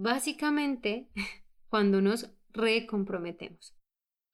Básicamente, 0.00 1.08
cuando 1.68 2.00
nos 2.00 2.30
recomprometemos. 2.52 3.74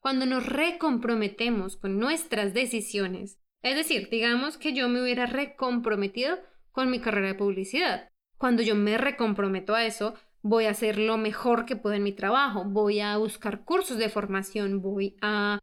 Cuando 0.01 0.27
nos 0.27 0.45
recomprometemos 0.47 1.77
con 1.77 1.99
nuestras 1.99 2.53
decisiones, 2.53 3.41
es 3.63 3.77
decir, 3.77 4.11
digamos 4.11 4.59
que 4.59 4.75
yo 4.75 4.89
me 4.91 5.03
hubiera 5.03 5.25
recomprometido 5.25 6.37
con 6.71 6.91
mi 6.91 7.01
carrera 7.01 7.29
de 7.29 7.35
publicidad. 7.35 8.11
Cuando 8.37 8.63
yo 8.63 8.75
me 8.75 8.99
recomprometo 8.99 9.75
a 9.75 9.87
eso, 9.87 10.15
voy 10.43 10.67
a 10.67 10.71
hacer 10.71 10.99
lo 10.99 11.17
mejor 11.17 11.65
que 11.65 11.77
puedo 11.77 11.97
en 11.97 12.03
mi 12.03 12.13
trabajo, 12.13 12.65
voy 12.65 13.01
a 13.01 13.17
buscar 13.17 13.65
cursos 13.65 13.97
de 13.97 14.11
formación, 14.11 14.83
voy 14.83 15.17
a 15.23 15.59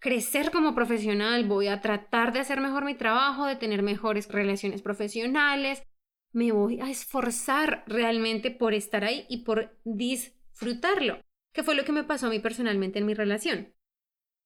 crecer 0.00 0.50
como 0.50 0.74
profesional, 0.74 1.44
voy 1.44 1.66
a 1.68 1.82
tratar 1.82 2.32
de 2.32 2.40
hacer 2.40 2.62
mejor 2.62 2.86
mi 2.86 2.94
trabajo, 2.94 3.44
de 3.44 3.56
tener 3.56 3.82
mejores 3.82 4.26
relaciones 4.28 4.80
profesionales, 4.80 5.82
me 6.34 6.52
voy 6.52 6.80
a 6.80 6.90
esforzar 6.90 7.84
realmente 7.86 8.50
por 8.50 8.74
estar 8.74 9.04
ahí 9.04 9.24
y 9.30 9.44
por 9.44 9.78
disfrutarlo, 9.84 11.22
que 11.54 11.62
fue 11.62 11.74
lo 11.74 11.84
que 11.84 11.92
me 11.92 12.04
pasó 12.04 12.26
a 12.26 12.30
mí 12.30 12.40
personalmente 12.40 12.98
en 12.98 13.06
mi 13.06 13.14
relación. 13.14 13.72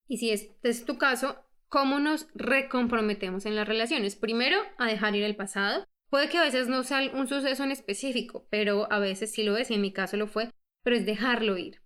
Y 0.07 0.19
si 0.19 0.31
este 0.31 0.69
es 0.69 0.85
tu 0.85 0.99
caso, 0.99 1.45
¿cómo 1.69 1.99
nos 1.99 2.29
recomprometemos 2.35 3.45
en 3.45 3.57
las 3.57 3.67
relaciones? 3.67 4.15
Primero, 4.15 4.59
a 4.79 4.87
dejar 4.87 5.17
ir 5.17 5.25
el 5.25 5.35
pasado, 5.35 5.85
Puede 6.11 6.31
que 6.31 6.39
a 6.39 6.43
veces 6.43 6.69
no 6.69 6.83
sea 6.85 7.11
un 7.13 7.29
suceso 7.29 7.65
en 7.65 7.71
específico, 7.71 8.47
pero 8.51 8.91
a 8.91 8.99
veces 8.99 9.31
sí 9.33 9.43
lo 9.43 9.57
es 9.57 9.71
y 9.71 9.75
en 9.75 9.83
mi 9.83 9.93
caso 9.93 10.17
lo 10.17 10.27
fue, 10.27 10.51
pero 10.83 10.97
es 10.97 11.05
dejarlo 11.05 11.59
ir. 11.59 11.83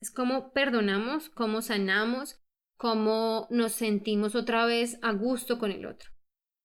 Es 0.00 0.10
como 0.10 0.52
perdonamos, 0.52 1.28
cómo 1.28 1.60
sanamos, 1.60 2.40
cómo 2.76 3.46
nos 3.50 3.72
sentimos 3.72 4.34
otra 4.34 4.64
vez 4.64 4.98
a 5.02 5.12
gusto 5.12 5.58
con 5.58 5.70
el 5.70 5.84
otro. 5.84 6.10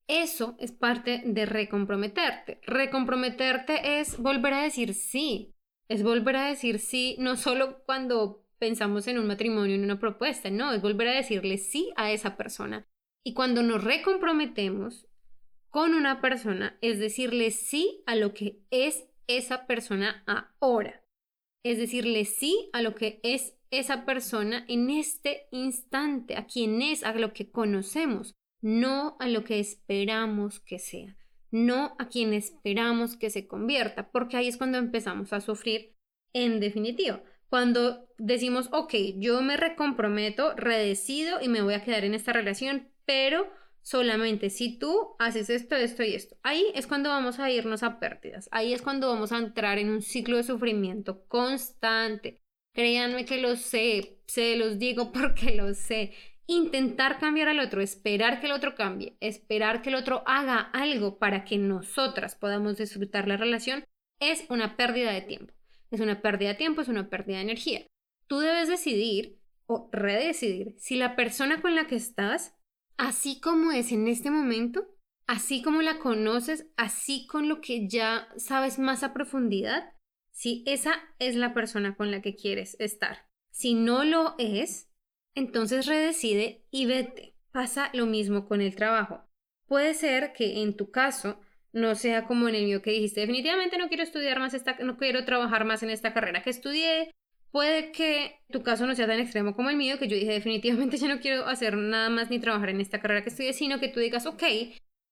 Eso 0.07 0.55
es 0.59 0.71
parte 0.71 1.21
de 1.25 1.45
recomprometerte. 1.45 2.59
Recomprometerte 2.63 3.99
es 3.99 4.17
volver 4.17 4.53
a 4.53 4.63
decir 4.63 4.93
sí. 4.93 5.53
Es 5.87 6.03
volver 6.03 6.35
a 6.35 6.47
decir 6.47 6.79
sí 6.79 7.15
no 7.19 7.35
solo 7.35 7.83
cuando 7.85 8.43
pensamos 8.59 9.07
en 9.07 9.19
un 9.19 9.27
matrimonio, 9.27 9.75
en 9.75 9.83
una 9.83 9.99
propuesta, 9.99 10.49
no, 10.49 10.71
es 10.71 10.81
volver 10.81 11.09
a 11.09 11.15
decirle 11.15 11.57
sí 11.57 11.91
a 11.97 12.11
esa 12.11 12.37
persona. 12.37 12.87
Y 13.25 13.33
cuando 13.33 13.61
nos 13.61 13.83
recomprometemos, 13.83 15.07
con 15.69 15.93
una 15.93 16.21
persona 16.21 16.77
es 16.81 16.99
decirle 16.99 17.51
sí 17.51 18.03
a 18.05 18.15
lo 18.15 18.33
que 18.33 18.61
es 18.71 19.05
esa 19.27 19.65
persona 19.65 20.23
ahora. 20.59 21.03
Es 21.65 21.77
decirle 21.77 22.25
sí 22.25 22.69
a 22.73 22.81
lo 22.81 22.95
que 22.95 23.19
es 23.23 23.55
esa 23.71 24.05
persona 24.05 24.65
en 24.67 24.89
este 24.89 25.47
instante, 25.51 26.35
a 26.37 26.45
quien 26.45 26.81
es, 26.81 27.03
a 27.03 27.13
lo 27.13 27.33
que 27.33 27.49
conocemos, 27.49 28.35
no 28.63 29.17
a 29.19 29.27
lo 29.27 29.43
que 29.43 29.59
esperamos 29.59 30.61
que 30.61 30.79
sea, 30.79 31.17
no 31.51 31.95
a 31.99 32.07
quien 32.07 32.33
esperamos 32.33 33.17
que 33.17 33.29
se 33.29 33.45
convierta, 33.45 34.09
porque 34.09 34.37
ahí 34.37 34.47
es 34.47 34.57
cuando 34.57 34.77
empezamos 34.77 35.33
a 35.33 35.41
sufrir 35.41 35.95
en 36.33 36.59
definitiva. 36.59 37.21
Cuando 37.49 38.07
decimos, 38.17 38.69
ok, 38.71 38.93
yo 39.17 39.41
me 39.41 39.57
recomprometo, 39.57 40.55
redecido 40.55 41.39
y 41.41 41.49
me 41.49 41.61
voy 41.61 41.75
a 41.75 41.83
quedar 41.83 42.05
en 42.05 42.15
esta 42.15 42.33
relación, 42.33 42.89
pero 43.05 43.47
solamente 43.81 44.49
si 44.49 44.79
tú 44.79 45.15
haces 45.19 45.49
esto, 45.49 45.75
esto 45.75 46.01
y 46.03 46.15
esto. 46.15 46.37
Ahí 46.41 46.65
es 46.73 46.87
cuando 46.87 47.09
vamos 47.09 47.39
a 47.39 47.51
irnos 47.51 47.83
a 47.83 47.99
pérdidas. 47.99 48.47
Ahí 48.51 48.73
es 48.73 48.81
cuando 48.81 49.09
vamos 49.09 49.33
a 49.33 49.37
entrar 49.37 49.77
en 49.77 49.89
un 49.89 50.01
ciclo 50.01 50.37
de 50.37 50.43
sufrimiento 50.43 51.25
constante. 51.27 52.41
Créanme 52.73 53.25
que 53.25 53.39
lo 53.39 53.57
sé, 53.57 54.17
se 54.25 54.55
los 54.55 54.79
digo 54.79 55.11
porque 55.13 55.53
lo 55.53 55.73
sé. 55.73 56.13
Intentar 56.45 57.19
cambiar 57.19 57.47
al 57.47 57.59
otro, 57.59 57.81
esperar 57.81 58.39
que 58.39 58.47
el 58.47 58.51
otro 58.51 58.75
cambie, 58.75 59.15
esperar 59.21 59.81
que 59.81 59.89
el 59.89 59.95
otro 59.95 60.23
haga 60.25 60.59
algo 60.59 61.17
para 61.17 61.45
que 61.45 61.57
nosotras 61.57 62.35
podamos 62.35 62.77
disfrutar 62.77 63.27
la 63.27 63.37
relación, 63.37 63.85
es 64.19 64.45
una 64.49 64.75
pérdida 64.75 65.11
de 65.11 65.21
tiempo. 65.21 65.53
Es 65.89 65.99
una 65.99 66.21
pérdida 66.21 66.49
de 66.49 66.55
tiempo, 66.55 66.81
es 66.81 66.87
una 66.87 67.09
pérdida 67.09 67.37
de 67.37 67.43
energía. 67.43 67.87
Tú 68.27 68.39
debes 68.39 68.67
decidir 68.67 69.39
o 69.67 69.89
redecidir 69.91 70.75
si 70.77 70.95
la 70.95 71.15
persona 71.15 71.61
con 71.61 71.75
la 71.75 71.87
que 71.87 71.95
estás 71.95 72.55
así 72.97 73.39
como 73.39 73.71
es 73.71 73.91
en 73.91 74.07
este 74.07 74.31
momento, 74.31 74.87
así 75.27 75.61
como 75.61 75.81
la 75.81 75.99
conoces, 75.99 76.67
así 76.77 77.25
con 77.27 77.47
lo 77.47 77.61
que 77.61 77.87
ya 77.87 78.27
sabes 78.37 78.79
más 78.79 79.03
a 79.03 79.13
profundidad, 79.13 79.93
si 80.31 80.63
esa 80.65 80.95
es 81.19 81.35
la 81.35 81.53
persona 81.53 81.95
con 81.95 82.11
la 82.11 82.21
que 82.21 82.35
quieres 82.35 82.75
estar. 82.79 83.29
Si 83.51 83.75
no 83.75 84.03
lo 84.03 84.35
es, 84.39 84.89
entonces 85.35 85.85
redecide 85.85 86.65
y 86.71 86.85
vete. 86.85 87.35
Pasa 87.51 87.89
lo 87.93 88.05
mismo 88.05 88.47
con 88.47 88.61
el 88.61 88.75
trabajo. 88.75 89.23
Puede 89.67 89.93
ser 89.93 90.33
que 90.33 90.61
en 90.61 90.75
tu 90.75 90.91
caso 90.91 91.39
no 91.71 91.95
sea 91.95 92.25
como 92.25 92.47
en 92.47 92.55
el 92.55 92.65
mío 92.65 92.81
que 92.81 92.91
dijiste, 92.91 93.21
definitivamente 93.21 93.77
no 93.77 93.87
quiero 93.87 94.03
estudiar 94.03 94.39
más 94.39 94.53
esta, 94.53 94.77
no 94.79 94.97
quiero 94.97 95.25
trabajar 95.25 95.65
más 95.65 95.83
en 95.83 95.89
esta 95.89 96.13
carrera 96.13 96.43
que 96.43 96.49
estudié, 96.49 97.11
Puede 97.53 97.91
que 97.91 98.39
tu 98.49 98.63
caso 98.63 98.87
no 98.87 98.95
sea 98.95 99.05
tan 99.05 99.19
extremo 99.19 99.55
como 99.55 99.69
el 99.69 99.75
mío, 99.77 99.99
que 99.99 100.07
yo 100.07 100.15
dije 100.15 100.31
definitivamente 100.31 100.97
ya 100.97 101.07
no 101.07 101.21
quiero 101.21 101.45
hacer 101.45 101.77
nada 101.77 102.09
más 102.09 102.31
ni 102.31 102.39
trabajar 102.39 102.69
en 102.69 102.81
esta 102.81 102.99
carrera 102.99 103.21
que 103.21 103.29
estudié, 103.29 103.53
sino 103.53 103.79
que 103.79 103.89
tú 103.89 103.99
digas, 103.99 104.25
ok, 104.25 104.41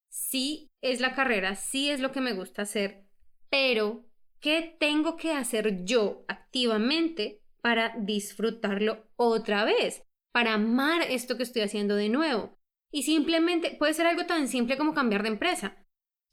sí 0.10 0.72
es 0.82 1.02
la 1.02 1.14
carrera, 1.14 1.54
sí 1.56 1.92
es 1.92 2.00
lo 2.00 2.12
que 2.12 2.20
me 2.20 2.34
gusta 2.34 2.64
hacer, 2.64 3.06
pero 3.52 4.08
¿qué 4.40 4.76
tengo 4.80 5.18
que 5.18 5.34
hacer 5.34 5.86
yo 5.86 6.26
activamente 6.28 7.44
para 7.62 7.94
disfrutarlo 8.00 9.08
otra 9.18 9.64
vez? 9.64 10.04
Para 10.32 10.54
amar 10.54 11.02
esto 11.04 11.38
que 11.38 11.44
estoy 11.44 11.62
haciendo 11.62 11.96
de 11.96 12.10
nuevo. 12.10 12.58
Y 12.92 13.04
simplemente 13.04 13.76
puede 13.78 13.94
ser 13.94 14.08
algo 14.08 14.26
tan 14.26 14.48
simple 14.48 14.78
como 14.78 14.94
cambiar 14.94 15.24
de 15.24 15.30
empresa. 15.30 15.78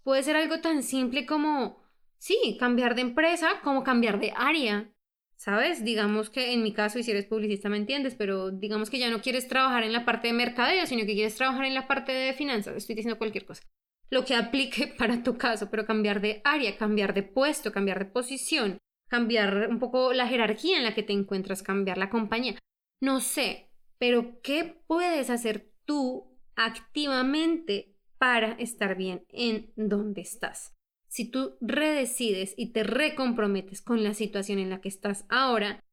Puede 0.03 0.23
ser 0.23 0.37
algo 0.37 0.61
tan 0.61 0.83
simple 0.83 1.27
como, 1.27 1.83
sí, 2.19 2.57
cambiar 2.59 2.95
de 2.95 3.03
empresa, 3.03 3.61
como 3.63 3.85
cambiar 3.85 4.21
de 4.21 4.33
área 4.37 4.93
¿Sabes? 5.39 5.85
Digamos 5.85 6.31
que 6.31 6.53
en 6.53 6.65
mi 6.65 6.73
caso, 6.73 6.99
y 6.99 7.05
si 7.05 7.13
eres 7.13 7.27
publicista 7.27 7.69
me 7.69 7.77
entiendes, 7.77 8.17
pero 8.17 8.51
digamos 8.51 8.91
que 8.91 8.99
ya 8.99 9.09
no 9.09 9.23
quieres 9.23 9.47
trabajar 9.47 9.85
en 9.85 9.93
la 9.93 10.05
parte 10.05 10.27
de 10.27 10.33
mercadeo, 10.33 10.85
sino 10.85 11.07
que 11.07 11.15
quieres 11.15 11.37
trabajar 11.37 11.65
en 11.65 11.75
la 11.75 11.87
parte 11.87 12.11
de 12.11 12.33
finanzas. 12.33 12.77
Estoy 12.77 12.97
diciendo 12.97 13.19
cualquier 13.19 13.47
cosa. 13.47 13.63
Lo 14.11 14.25
que 14.25 14.35
aplique 14.35 14.89
para 14.99 15.23
tu 15.23 15.39
caso, 15.39 15.71
pero 15.71 15.87
cambiar 15.87 16.21
de 16.21 16.41
área, 16.43 16.77
cambiar 16.77 17.15
de 17.15 17.23
puesto, 17.23 17.71
cambiar 17.71 18.01
de 18.01 18.11
posición, 18.11 18.79
cambiar 19.09 19.69
un 19.71 19.79
poco 19.79 20.13
la 20.13 20.27
jerarquía 20.27 20.77
en 20.77 20.83
la 20.83 20.97
que 20.97 21.05
te 21.05 21.13
encuentras, 21.13 21.63
cambiar 21.63 21.99
la 21.99 22.11
compañía. 22.11 22.59
No 23.01 23.21
sé, 23.21 23.68
pero 23.99 24.41
¿qué 24.43 24.81
puedes 24.87 25.31
hacer 25.31 25.71
tú 25.85 26.39
activamente 26.57 27.95
para 28.19 28.53
estar 28.53 28.97
bien 28.97 29.25
en 29.31 29.73
donde 29.77 30.21
estás? 30.23 30.79
si 31.09 31.25
tú 31.25 31.57
redecides 31.61 32.55
y 32.57 32.73
te 32.73 32.85
recomprometes 32.85 33.83
con 33.83 34.05
la 34.05 34.15
situación 34.15 34.59
en 34.59 34.71
la 34.71 34.81
que 34.81 34.89
estás 34.89 35.25
ahora, 35.29 35.85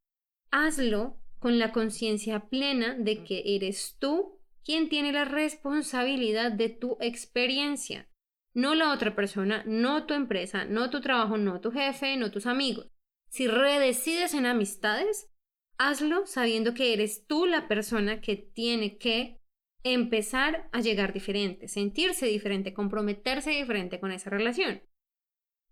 hazlo 0.52 1.18
con 1.40 1.58
la 1.58 1.72
conciencia 1.72 2.48
plena 2.50 2.96
de 2.96 3.24
que 3.24 3.56
eres 3.56 3.98
tú 4.00 4.40
quien 4.64 4.90
tiene 4.90 5.12
la 5.12 5.26
responsabilidad 5.26 6.52
de 6.52 6.70
tu 6.70 6.98
experiencia, 7.00 8.10
no 8.54 8.74
la 8.74 8.92
otra 8.92 9.16
persona, 9.16 9.64
no 9.66 10.06
tu 10.06 10.14
empresa, 10.14 10.66
no 10.66 10.90
tu 10.90 11.02
trabajo, 11.02 11.38
no 11.38 11.62
tu 11.62 11.72
jefe, 11.72 12.18
no 12.18 12.32
tus 12.32 12.46
amigos. 12.46 12.90
Si 13.30 13.48
redecides 13.48 14.34
en 14.34 14.46
amistades, 14.46 15.30
hazlo 15.78 16.26
sabiendo 16.26 16.74
que 16.74 16.94
eres 16.94 17.26
tú 17.28 17.46
la 17.46 17.68
persona 17.68 18.22
que 18.22 18.36
tiene 18.36 18.98
que 18.98 19.40
empezar 19.84 20.68
a 20.72 20.82
llegar 20.82 21.14
diferente, 21.14 21.68
sentirse 21.68 22.26
diferente, 22.26 22.74
comprometerse 22.74 23.52
diferente 23.52 24.00
con 24.00 24.12
esa 24.12 24.30
relación. 24.30 24.82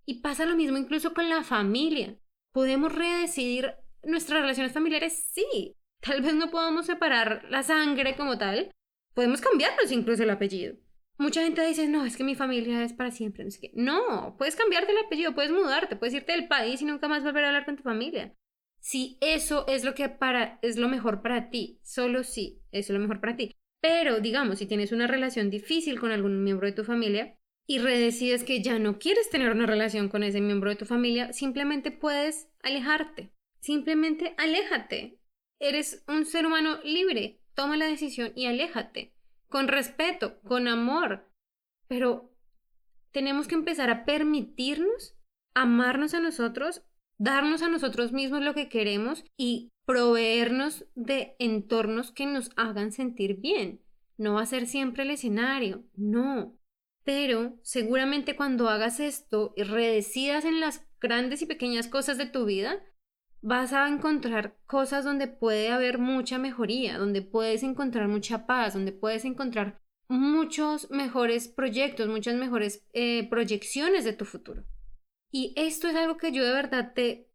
Y 0.06 0.22
pasa 0.22 0.46
lo 0.46 0.56
mismo 0.56 0.78
incluso 0.78 1.14
con 1.14 1.30
la 1.30 1.44
familia. 1.44 2.18
¿Podemos 2.52 2.94
redecidir 2.94 3.74
nuestras 4.04 4.42
relaciones 4.42 4.74
familiares? 4.74 5.30
Sí. 5.32 5.76
Tal 6.02 6.22
vez 6.22 6.36
no 6.36 6.52
podamos 6.52 6.86
separar 6.86 7.46
la 7.50 7.64
sangre 7.64 8.16
como 8.16 8.38
tal. 8.38 8.72
Podemos 9.16 9.42
cambiarnos 9.42 9.92
incluso 9.92 10.24
el 10.24 10.30
apellido. 10.30 10.76
Mucha 11.18 11.42
gente 11.42 11.66
dice, 11.66 11.88
no, 11.88 12.06
es 12.06 12.18
que 12.18 12.24
mi 12.24 12.36
familia 12.36 12.84
es 12.84 12.94
para 12.94 13.12
siempre. 13.12 13.48
No, 13.74 14.36
puedes 14.38 14.56
cambiarte 14.56 14.92
el 14.92 15.06
apellido, 15.06 15.34
puedes 15.34 15.52
mudarte, 15.52 15.96
puedes 15.96 16.14
irte 16.14 16.34
del 16.34 16.48
país 16.48 16.82
y 16.82 16.86
nunca 16.86 17.08
más 17.08 17.24
volver 17.24 17.46
a 17.46 17.48
hablar 17.48 17.66
con 17.66 17.78
tu 17.78 17.84
familia. 17.84 18.36
Si 18.84 19.18
eso 19.22 19.66
es 19.68 19.86
lo 19.86 19.96
que 19.96 20.10
para, 20.10 20.60
es 20.62 20.76
lo 20.76 20.90
mejor 20.90 21.22
para 21.22 21.50
ti, 21.50 21.80
solo 21.84 22.24
si 22.24 22.62
es 22.72 22.90
lo 22.90 23.00
mejor 23.00 23.22
para 23.22 23.38
ti. 23.38 23.56
Pero, 23.82 24.20
digamos, 24.20 24.60
si 24.60 24.66
tienes 24.66 24.92
una 24.92 25.08
relación 25.08 25.50
difícil 25.50 26.00
con 26.00 26.12
algún 26.12 26.44
miembro 26.44 26.68
de 26.68 26.74
tu 26.74 26.84
familia, 26.84 27.38
y 27.66 27.80
redecides 27.80 28.44
que 28.44 28.62
ya 28.62 28.80
no 28.80 29.00
quieres 29.00 29.30
tener 29.30 29.52
una 29.52 29.66
relación 29.66 30.10
con 30.10 30.24
ese 30.24 30.42
miembro 30.42 30.70
de 30.70 30.76
tu 30.76 30.86
familia, 30.86 31.32
simplemente 31.32 31.92
puedes 31.92 32.50
alejarte. 32.62 33.32
Simplemente 33.62 34.36
aléjate. 34.38 35.18
Eres 35.60 36.04
un 36.08 36.26
ser 36.26 36.46
humano 36.46 36.80
libre. 36.84 37.40
Toma 37.54 37.78
la 37.78 37.86
decisión 37.86 38.34
y 38.36 38.48
aléjate. 38.48 39.14
Con 39.48 39.70
respeto, 39.70 40.42
con 40.42 40.68
amor. 40.68 41.30
Pero 41.88 42.36
tenemos 43.12 43.48
que 43.48 43.56
empezar 43.56 43.90
a 43.90 44.04
permitirnos 44.04 45.16
amarnos 45.54 46.14
a 46.14 46.20
nosotros 46.20 46.84
darnos 47.18 47.62
a 47.62 47.70
nosotros 47.70 48.12
mismos 48.12 48.42
lo 48.42 48.54
que 48.54 48.70
queremos 48.70 49.24
y 49.38 49.72
proveernos 49.86 50.86
de 50.96 51.36
entornos 51.40 52.12
que 52.12 52.26
nos 52.26 52.52
hagan 52.56 52.92
sentir 52.92 53.40
bien. 53.40 53.82
No 54.18 54.36
va 54.36 54.42
a 54.42 54.46
ser 54.46 54.68
siempre 54.68 55.04
el 55.04 55.12
escenario, 55.12 55.84
no. 55.96 56.58
Pero 57.04 57.60
seguramente 57.64 58.36
cuando 58.36 58.70
hagas 58.70 59.00
esto 59.00 59.54
y 59.58 59.64
redecidas 59.64 60.46
en 60.46 60.60
las 60.60 60.86
grandes 61.02 61.42
y 61.42 61.46
pequeñas 61.46 61.88
cosas 61.88 62.18
de 62.18 62.26
tu 62.26 62.46
vida, 62.46 62.82
vas 63.42 63.74
a 63.74 63.88
encontrar 63.90 64.58
cosas 64.66 65.04
donde 65.04 65.28
puede 65.28 65.70
haber 65.70 65.98
mucha 65.98 66.38
mejoría, 66.38 66.98
donde 66.98 67.22
puedes 67.22 67.62
encontrar 67.62 68.08
mucha 68.08 68.46
paz, 68.46 68.74
donde 68.74 68.94
puedes 68.94 69.26
encontrar 69.26 69.82
muchos 70.08 70.90
mejores 70.92 71.50
proyectos, 71.50 72.08
muchas 72.08 72.36
mejores 72.36 72.86
eh, 72.94 73.28
proyecciones 73.30 74.06
de 74.06 74.14
tu 74.14 74.24
futuro. 74.24 74.64
Y 75.34 75.52
esto 75.56 75.88
es 75.88 75.96
algo 75.96 76.18
que 76.18 76.32
yo 76.32 76.46
de 76.46 76.54
verdad 76.54 76.94
te, 76.94 77.28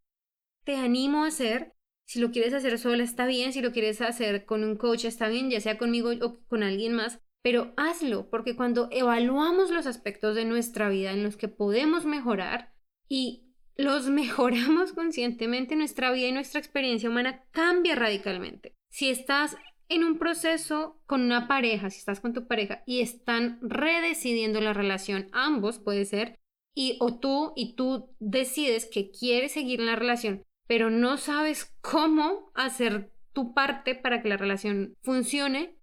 te 0.63 0.77
animo 0.77 1.25
a 1.25 1.27
hacer. 1.27 1.75
Si 2.05 2.19
lo 2.19 2.31
quieres 2.31 2.53
hacer 2.53 2.79
sola 2.79 3.03
está 3.03 3.25
bien, 3.25 3.51
si 3.51 3.61
lo 3.61 3.73
quieres 3.73 3.99
hacer 4.01 4.45
con 4.45 4.63
un 4.63 4.77
coach 4.77 5.03
está 5.03 5.27
bien, 5.27 5.49
ya 5.49 5.59
sea 5.59 5.77
conmigo 5.77 6.09
o 6.21 6.39
con 6.47 6.63
alguien 6.63 6.93
más, 6.93 7.19
pero 7.43 7.73
hazlo, 7.75 8.29
porque 8.29 8.55
cuando 8.55 8.87
evaluamos 8.91 9.69
los 9.69 9.85
aspectos 9.85 10.35
de 10.35 10.45
nuestra 10.45 10.87
vida 10.87 11.11
en 11.11 11.23
los 11.23 11.35
que 11.35 11.49
podemos 11.49 12.05
mejorar 12.05 12.73
y 13.09 13.53
los 13.75 14.07
mejoramos 14.09 14.93
conscientemente, 14.93 15.75
nuestra 15.75 16.09
vida 16.13 16.29
y 16.29 16.31
nuestra 16.31 16.61
experiencia 16.61 17.09
humana 17.09 17.43
cambia 17.51 17.95
radicalmente. 17.95 18.75
Si 18.89 19.09
estás 19.09 19.57
en 19.89 20.05
un 20.05 20.17
proceso 20.17 21.01
con 21.05 21.21
una 21.21 21.49
pareja, 21.49 21.89
si 21.89 21.99
estás 21.99 22.21
con 22.21 22.33
tu 22.33 22.47
pareja 22.47 22.81
y 22.85 23.01
están 23.01 23.59
redecidiendo 23.61 24.61
la 24.61 24.71
relación, 24.71 25.27
ambos 25.33 25.79
puede 25.79 26.05
ser, 26.05 26.39
y 26.79 26.95
o 27.01 27.13
tú 27.19 27.51
y 27.57 27.73
tú 27.73 28.15
decides 28.19 28.89
que 28.89 29.11
quieres 29.11 29.51
seguir 29.51 29.81
en 29.81 29.87
la 29.87 29.97
relación, 29.97 30.45
pero 30.65 30.89
no 30.89 31.17
sabes 31.17 31.75
cómo 31.81 32.53
hacer 32.55 33.11
tu 33.33 33.53
parte 33.53 33.95
para 33.95 34.21
que 34.21 34.29
la 34.29 34.37
relación 34.37 34.95
funcione, 35.01 35.77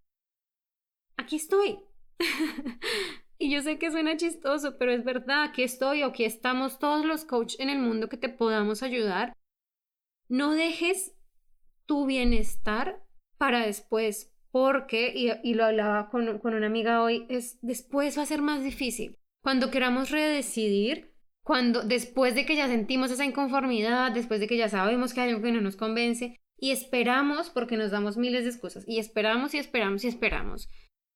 aquí 1.19 1.37
estoy. 1.37 1.81
y 3.39 3.51
yo 3.53 3.61
sé 3.61 3.79
que 3.79 3.91
suena 3.91 4.17
chistoso, 4.17 4.79
pero 4.79 4.91
es 4.91 5.05
verdad, 5.05 5.43
aquí 5.43 5.65
estoy, 5.65 6.03
o 6.03 6.07
aquí 6.07 6.25
estamos 6.25 6.79
todos 6.79 7.05
los 7.05 7.27
coaches 7.27 7.61
en 7.61 7.69
el 7.69 7.79
mundo 7.79 8.09
que 8.09 8.17
te 8.17 8.31
podamos 8.31 8.83
ayudar. 8.83 9.37
No 10.31 10.53
dejes 10.53 11.15
tu 11.85 12.07
bienestar 12.07 13.05
para 13.37 13.67
después, 13.67 14.33
porque, 14.51 15.13
y, 15.15 15.53
lo 15.53 15.67
hablaba 15.67 16.09
con, 16.09 16.39
con 16.39 16.55
una 16.55 16.69
amiga 16.69 17.03
hoy, 17.03 17.27
es 17.29 17.59
después 17.61 18.17
va 18.17 18.23
a 18.23 18.27
ser 18.27 18.41
más 18.41 18.63
difícil. 18.65 19.19
Cuando 19.47 19.71
queramos 19.71 20.11
redecidir, 20.11 21.15
cuando 21.45 21.85
después 21.85 22.35
de 22.35 22.45
que 22.45 22.57
ya 22.57 22.67
sentimos 22.67 23.13
esa 23.13 23.25
inconformidad, 23.25 24.11
después 24.11 24.41
de 24.41 24.49
que 24.49 24.57
ya 24.57 24.69
sabemos 24.69 25.15
que 25.15 25.21
hay 25.21 25.29
algo 25.31 25.41
que 25.41 25.53
no 25.53 25.61
nos 25.61 25.77
convence, 25.77 26.41
y 26.59 26.73
esperamos 26.73 27.51
porque 27.51 27.77
nos 27.77 27.93
damos 27.93 28.17
miles 28.17 28.43
de 28.43 28.51
excusas, 28.51 28.83
y 28.89 28.99
esperamos 28.99 29.55
y 29.55 29.59
esperamos 29.59 30.03
y 30.03 30.09
esperamos, 30.09 30.69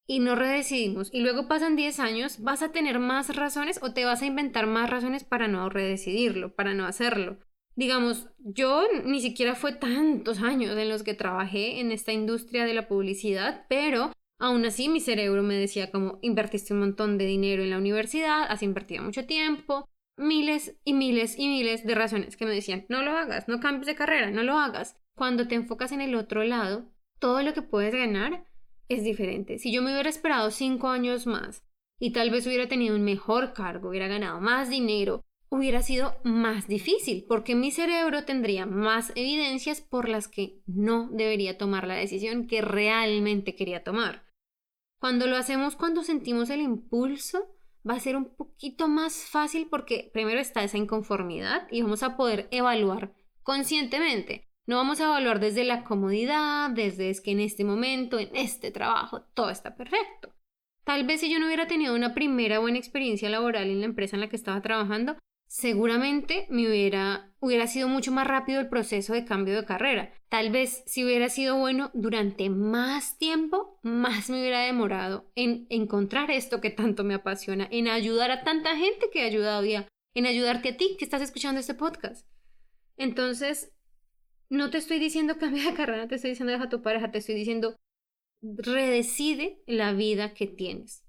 y 0.06 0.20
no 0.20 0.36
redecidimos, 0.36 1.12
y 1.12 1.22
luego 1.22 1.48
pasan 1.48 1.74
10 1.74 1.98
años, 1.98 2.40
vas 2.40 2.62
a 2.62 2.70
tener 2.70 3.00
más 3.00 3.34
razones 3.34 3.80
o 3.82 3.94
te 3.94 4.04
vas 4.04 4.22
a 4.22 4.26
inventar 4.26 4.68
más 4.68 4.88
razones 4.88 5.24
para 5.24 5.48
no 5.48 5.68
redecidirlo, 5.68 6.54
para 6.54 6.72
no 6.72 6.86
hacerlo 6.86 7.40
digamos, 7.76 8.28
yo 8.38 8.82
ni 9.06 9.22
siquiera 9.22 9.54
fue 9.54 9.72
tantos 9.72 10.40
años 10.42 10.76
en 10.76 10.90
los 10.90 11.02
que 11.02 11.14
trabajé 11.14 11.80
en 11.80 11.92
esta 11.92 12.12
industria 12.12 12.66
de 12.66 12.74
la 12.74 12.88
publicidad, 12.88 13.64
pero 13.70 14.12
aún 14.40 14.64
así 14.64 14.88
mi 14.88 15.00
cerebro 15.00 15.42
me 15.42 15.54
decía 15.54 15.90
como 15.90 16.18
invertiste 16.22 16.74
un 16.74 16.80
montón 16.80 17.18
de 17.18 17.26
dinero 17.26 17.62
en 17.62 17.70
la 17.70 17.78
universidad, 17.78 18.44
has 18.48 18.62
invertido 18.62 19.04
mucho 19.04 19.26
tiempo, 19.26 19.86
miles 20.16 20.76
y 20.84 20.94
miles 20.94 21.38
y 21.38 21.48
miles 21.48 21.84
de 21.84 21.94
razones 21.94 22.36
que 22.36 22.44
me 22.44 22.52
decían, 22.52 22.86
no 22.88 23.02
lo 23.02 23.12
hagas, 23.12 23.48
no 23.48 23.60
cambies 23.60 23.86
de 23.86 23.94
carrera, 23.94 24.30
no 24.30 24.42
lo 24.42 24.58
hagas. 24.58 24.96
Cuando 25.14 25.48
te 25.48 25.54
enfocas 25.54 25.92
en 25.92 26.00
el 26.00 26.14
otro 26.14 26.44
lado, 26.44 26.90
todo 27.18 27.42
lo 27.42 27.52
que 27.54 27.62
puedes 27.62 27.94
ganar 27.94 28.44
es 28.88 29.04
diferente. 29.04 29.58
Si 29.58 29.72
yo 29.72 29.82
me 29.82 29.92
hubiera 29.92 30.08
esperado 30.08 30.50
cinco 30.50 30.88
años 30.88 31.26
más 31.26 31.62
y 31.98 32.12
tal 32.12 32.30
vez 32.30 32.46
hubiera 32.46 32.68
tenido 32.68 32.96
un 32.96 33.02
mejor 33.02 33.52
cargo, 33.52 33.90
hubiera 33.90 34.08
ganado 34.08 34.40
más 34.40 34.68
dinero, 34.70 35.22
hubiera 35.50 35.82
sido 35.82 36.14
más 36.24 36.68
difícil 36.68 37.24
porque 37.28 37.54
mi 37.54 37.70
cerebro 37.70 38.24
tendría 38.24 38.66
más 38.66 39.12
evidencias 39.14 39.80
por 39.80 40.08
las 40.08 40.28
que 40.28 40.60
no 40.66 41.08
debería 41.10 41.58
tomar 41.58 41.86
la 41.86 41.94
decisión 41.94 42.46
que 42.46 42.62
realmente 42.62 43.54
quería 43.54 43.84
tomar. 43.84 44.29
Cuando 45.00 45.26
lo 45.26 45.36
hacemos 45.38 45.76
cuando 45.76 46.02
sentimos 46.02 46.50
el 46.50 46.60
impulso, 46.60 47.48
va 47.88 47.94
a 47.94 48.00
ser 48.00 48.16
un 48.16 48.36
poquito 48.36 48.86
más 48.86 49.24
fácil 49.24 49.66
porque 49.70 50.10
primero 50.12 50.38
está 50.38 50.62
esa 50.62 50.76
inconformidad 50.76 51.66
y 51.70 51.80
vamos 51.80 52.02
a 52.02 52.18
poder 52.18 52.48
evaluar 52.50 53.14
conscientemente. 53.42 54.50
No 54.66 54.76
vamos 54.76 55.00
a 55.00 55.04
evaluar 55.04 55.40
desde 55.40 55.64
la 55.64 55.84
comodidad, 55.84 56.68
desde 56.68 57.08
es 57.08 57.22
que 57.22 57.30
en 57.30 57.40
este 57.40 57.64
momento, 57.64 58.18
en 58.18 58.28
este 58.36 58.70
trabajo, 58.70 59.22
todo 59.34 59.48
está 59.48 59.74
perfecto. 59.74 60.34
Tal 60.84 61.06
vez 61.06 61.20
si 61.20 61.32
yo 61.32 61.38
no 61.38 61.46
hubiera 61.46 61.66
tenido 61.66 61.94
una 61.94 62.12
primera 62.12 62.58
buena 62.58 62.78
experiencia 62.78 63.30
laboral 63.30 63.70
en 63.70 63.80
la 63.80 63.86
empresa 63.86 64.16
en 64.16 64.20
la 64.20 64.28
que 64.28 64.36
estaba 64.36 64.60
trabajando, 64.60 65.16
seguramente 65.50 66.46
me 66.48 66.68
hubiera, 66.68 67.34
hubiera 67.40 67.66
sido 67.66 67.88
mucho 67.88 68.12
más 68.12 68.24
rápido 68.24 68.60
el 68.60 68.68
proceso 68.68 69.14
de 69.14 69.24
cambio 69.24 69.56
de 69.56 69.66
carrera. 69.66 70.14
Tal 70.28 70.50
vez 70.50 70.84
si 70.86 71.04
hubiera 71.04 71.28
sido 71.28 71.58
bueno 71.58 71.90
durante 71.92 72.48
más 72.48 73.18
tiempo, 73.18 73.80
más 73.82 74.30
me 74.30 74.38
hubiera 74.38 74.60
demorado 74.60 75.28
en 75.34 75.66
encontrar 75.68 76.30
esto 76.30 76.60
que 76.60 76.70
tanto 76.70 77.02
me 77.02 77.14
apasiona, 77.14 77.66
en 77.72 77.88
ayudar 77.88 78.30
a 78.30 78.44
tanta 78.44 78.76
gente 78.76 79.10
que 79.12 79.22
he 79.22 79.26
ayudado 79.26 79.64
ya, 79.64 79.88
en 80.14 80.26
ayudarte 80.26 80.68
a 80.68 80.76
ti 80.76 80.94
que 80.96 81.04
estás 81.04 81.20
escuchando 81.20 81.58
este 81.58 81.74
podcast. 81.74 82.28
Entonces, 82.96 83.72
no 84.50 84.70
te 84.70 84.78
estoy 84.78 85.00
diciendo 85.00 85.36
cambia 85.40 85.64
de 85.64 85.74
carrera, 85.74 86.06
te 86.06 86.14
estoy 86.14 86.30
diciendo 86.30 86.52
deja 86.52 86.68
tu 86.68 86.80
pareja, 86.80 87.10
te 87.10 87.18
estoy 87.18 87.34
diciendo 87.34 87.76
redecide 88.40 89.64
la 89.66 89.94
vida 89.94 90.32
que 90.32 90.46
tienes. 90.46 91.04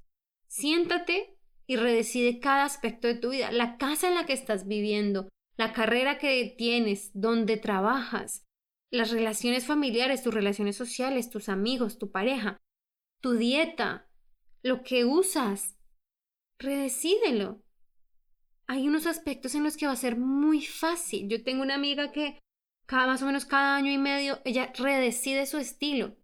Siéntate 0.48 1.38
y 1.72 1.78
redecide 1.78 2.42
cada 2.42 2.66
aspecto 2.66 3.08
de 3.08 3.16
tu 3.16 3.30
vida, 3.30 3.50
la 3.50 3.78
casa 3.78 4.10
en 4.10 4.16
la 4.16 4.26
que 4.26 4.34
estás 4.34 4.68
viviendo, 4.68 5.30
la 5.56 5.72
carrera 5.72 6.18
que 6.18 6.54
tienes, 6.58 7.12
donde 7.14 7.56
trabajas, 7.56 8.44
las 8.92 9.10
relaciones 9.10 9.66
familiares, 9.66 10.22
tus 10.22 10.34
relaciones 10.34 10.76
sociales, 10.76 11.30
tus 11.30 11.48
amigos, 11.48 11.98
tu 11.98 12.12
pareja, 12.12 12.58
tu 13.22 13.36
dieta, 13.36 14.10
lo 14.64 14.84
que 14.84 15.06
usas. 15.06 15.78
Redecídelo. 16.60 17.64
Hay 18.68 18.90
unos 18.90 19.08
aspectos 19.08 19.56
en 19.56 19.64
los 19.64 19.78
que 19.78 19.88
va 19.88 19.94
a 19.94 19.96
ser 19.96 20.18
muy 20.18 20.66
fácil. 20.66 21.30
Yo 21.30 21.42
tengo 21.42 21.62
una 21.62 21.76
amiga 21.76 22.12
que 22.12 22.38
cada 22.86 23.08
más 23.08 23.22
o 23.22 23.28
menos 23.28 23.46
cada 23.46 23.78
año 23.78 23.94
y 23.94 23.98
medio 23.98 24.42
ella 24.44 24.74
redecide 24.78 25.46
su 25.46 25.58
estilo 25.58 26.18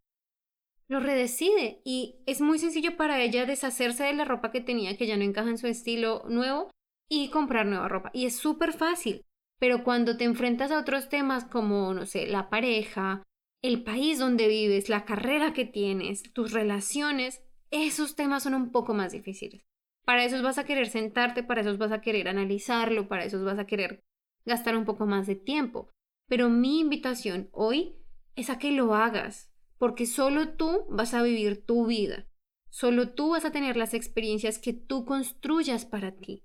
lo 0.88 1.00
redecide 1.00 1.82
y 1.84 2.15
es 2.26 2.41
muy 2.41 2.60
sencillo 2.60 2.95
para 2.95 3.21
ella 3.21 3.45
deshacerse 3.45 4.06
de 4.06 4.13
la 4.13 4.26
ropa 4.26 4.52
que 4.52 4.62
tenía 4.62 4.97
que 4.97 5.08
ya 5.08 5.17
no 5.17 5.23
encaja 5.23 5.50
en 5.50 5.58
su 5.58 5.67
estilo 5.67 6.23
nuevo 6.30 6.71
y 7.10 7.30
comprar 7.30 7.65
nueva 7.65 7.88
ropa. 7.88 8.10
Y 8.13 8.26
es 8.26 8.38
súper 8.38 8.73
fácil. 8.73 9.26
Pero 9.60 9.84
cuando 9.84 10.17
te 10.17 10.23
enfrentas 10.23 10.71
a 10.71 10.80
otros 10.80 11.10
temas 11.10 11.45
como, 11.45 11.93
no 11.93 12.06
sé, 12.06 12.28
la 12.28 12.50
pareja, 12.50 13.23
el 13.63 13.84
país 13.84 14.19
donde 14.19 14.47
vives, 14.47 14.88
la 14.88 15.04
carrera 15.04 15.54
que 15.54 15.65
tienes, 15.65 16.32
tus 16.34 16.54
relaciones, 16.54 17.41
esos 17.71 18.15
temas 18.15 18.43
son 18.43 18.54
un 18.54 18.71
poco 18.71 18.93
más 18.93 19.12
difíciles. 19.12 19.65
Para 20.06 20.23
esos 20.23 20.41
vas 20.41 20.58
a 20.58 20.63
querer 20.63 20.88
sentarte, 20.88 21.43
para 21.43 21.62
esos 21.62 21.78
vas 21.78 21.91
a 21.91 22.02
querer 22.02 22.30
analizarlo, 22.30 23.08
para 23.08 23.26
esos 23.26 23.43
vas 23.43 23.60
a 23.60 23.65
querer 23.65 24.04
gastar 24.45 24.78
un 24.78 24.86
poco 24.86 25.06
más 25.06 25.28
de 25.28 25.36
tiempo. 25.36 25.89
Pero 26.30 26.50
mi 26.50 26.80
invitación 26.80 27.50
hoy 27.52 27.95
es 28.36 28.50
a 28.50 28.60
que 28.60 28.71
lo 28.71 28.93
hagas, 28.93 29.52
porque 29.77 30.05
solo 30.05 30.55
tú 30.55 30.85
vas 30.89 31.13
a 31.13 31.23
vivir 31.23 31.65
tu 31.65 31.85
vida. 31.85 32.27
Solo 32.69 33.09
tú 33.09 33.29
vas 33.31 33.45
a 33.45 33.51
tener 33.51 33.77
las 33.77 33.93
experiencias 33.93 34.59
que 34.59 34.73
tú 34.73 35.05
construyas 35.05 35.85
para 35.85 36.11
ti. 36.15 36.43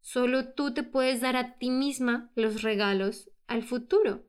Solo 0.00 0.52
tú 0.54 0.74
te 0.74 0.82
puedes 0.82 1.20
dar 1.20 1.36
a 1.36 1.58
ti 1.58 1.70
misma 1.70 2.32
los 2.34 2.62
regalos 2.62 3.30
al 3.46 3.62
futuro. 3.62 4.24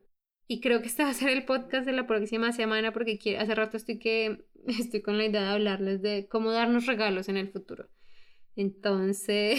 Y 0.46 0.60
creo 0.60 0.80
que 0.80 0.88
este 0.88 1.02
va 1.02 1.10
a 1.10 1.14
ser 1.14 1.30
el 1.30 1.44
podcast 1.44 1.86
de 1.86 1.92
la 1.92 2.06
próxima 2.06 2.52
semana 2.52 2.92
porque 2.92 3.18
hace 3.38 3.54
rato 3.54 3.76
estoy 3.76 3.98
que 3.98 4.44
estoy 4.66 5.02
con 5.02 5.18
la 5.18 5.24
idea 5.24 5.42
de 5.42 5.48
hablarles 5.48 6.02
de 6.02 6.28
cómo 6.28 6.50
darnos 6.52 6.86
regalos 6.86 7.28
en 7.28 7.36
el 7.36 7.50
futuro. 7.50 7.88
Entonces, 8.56 9.58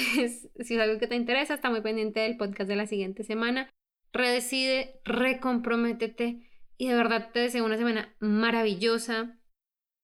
si 0.60 0.76
es 0.76 0.80
algo 0.80 1.00
que 1.00 1.08
te 1.08 1.16
interesa, 1.16 1.56
está 1.56 1.70
muy 1.70 1.82
pendiente 1.82 2.22
del 2.22 2.38
podcast 2.38 2.70
de 2.70 2.76
la 2.76 2.86
siguiente 2.86 3.24
semana. 3.24 3.70
Redecide, 4.14 5.02
recomprométete 5.04 6.50
y 6.78 6.88
de 6.88 6.96
verdad 6.96 7.32
te 7.32 7.40
deseo 7.40 7.66
una 7.66 7.78
semana 7.78 8.16
maravillosa, 8.20 9.40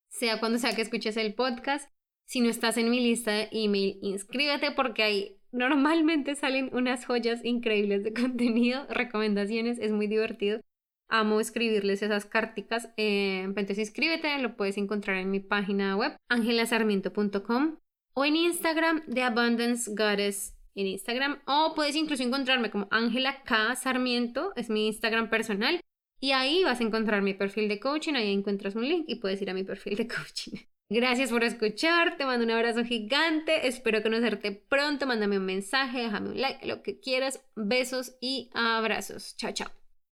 sea 0.09 0.39
cuando 0.39 0.59
sea 0.59 0.75
que 0.75 0.81
escuches 0.81 1.17
el 1.17 1.33
podcast. 1.33 1.89
Si 2.27 2.39
no 2.39 2.49
estás 2.49 2.77
en 2.77 2.89
mi 2.89 2.99
lista 2.99 3.31
de 3.31 3.49
email, 3.51 3.99
inscríbete 4.01 4.71
porque 4.71 5.03
ahí 5.03 5.37
normalmente 5.51 6.35
salen 6.35 6.69
unas 6.73 7.05
joyas 7.05 7.43
increíbles 7.43 8.03
de 8.03 8.13
contenido, 8.19 8.85
recomendaciones, 8.89 9.79
es 9.79 9.91
muy 9.91 10.07
divertido. 10.07 10.61
Amo 11.09 11.41
escribirles 11.41 12.01
esas 12.03 12.25
carticas. 12.25 12.89
Eh, 12.95 13.41
entonces 13.41 13.79
inscríbete, 13.79 14.37
lo 14.37 14.55
puedes 14.55 14.77
encontrar 14.77 15.17
en 15.17 15.29
mi 15.29 15.41
página 15.41 15.97
web, 15.97 16.15
angelasarmiento.com 16.29 17.77
o 18.13 18.25
en 18.25 18.35
Instagram 18.35 19.03
de 19.07 19.23
Abundance 19.23 19.91
Goddess 19.93 20.55
en 20.75 20.87
Instagram 20.87 21.39
o 21.45 21.73
puedes 21.75 21.95
incluso 21.95 22.23
encontrarme 22.23 22.71
como 22.71 22.87
Ángela 22.91 23.43
K. 23.43 23.75
Sarmiento, 23.75 24.53
es 24.55 24.69
mi 24.69 24.87
Instagram 24.87 25.29
personal. 25.29 25.81
Y 26.23 26.33
ahí 26.33 26.63
vas 26.63 26.79
a 26.79 26.83
encontrar 26.83 27.23
mi 27.23 27.33
perfil 27.33 27.67
de 27.67 27.79
coaching, 27.79 28.13
ahí 28.13 28.31
encuentras 28.31 28.75
un 28.75 28.87
link 28.87 29.05
y 29.07 29.15
puedes 29.15 29.41
ir 29.41 29.49
a 29.49 29.55
mi 29.55 29.63
perfil 29.63 29.95
de 29.97 30.07
coaching. 30.07 30.53
Gracias 30.89 31.31
por 31.31 31.43
escuchar, 31.43 32.17
te 32.17 32.25
mando 32.25 32.45
un 32.45 32.51
abrazo 32.51 32.83
gigante, 32.83 33.67
espero 33.67 34.03
conocerte 34.03 34.51
pronto, 34.51 35.07
mándame 35.07 35.37
un 35.37 35.45
mensaje, 35.45 35.99
déjame 35.99 36.29
un 36.29 36.41
like, 36.41 36.67
lo 36.67 36.83
que 36.83 36.99
quieras, 36.99 37.43
besos 37.55 38.17
y 38.21 38.51
abrazos. 38.53 39.35
Chao, 39.37 39.51
chao. 39.53 39.80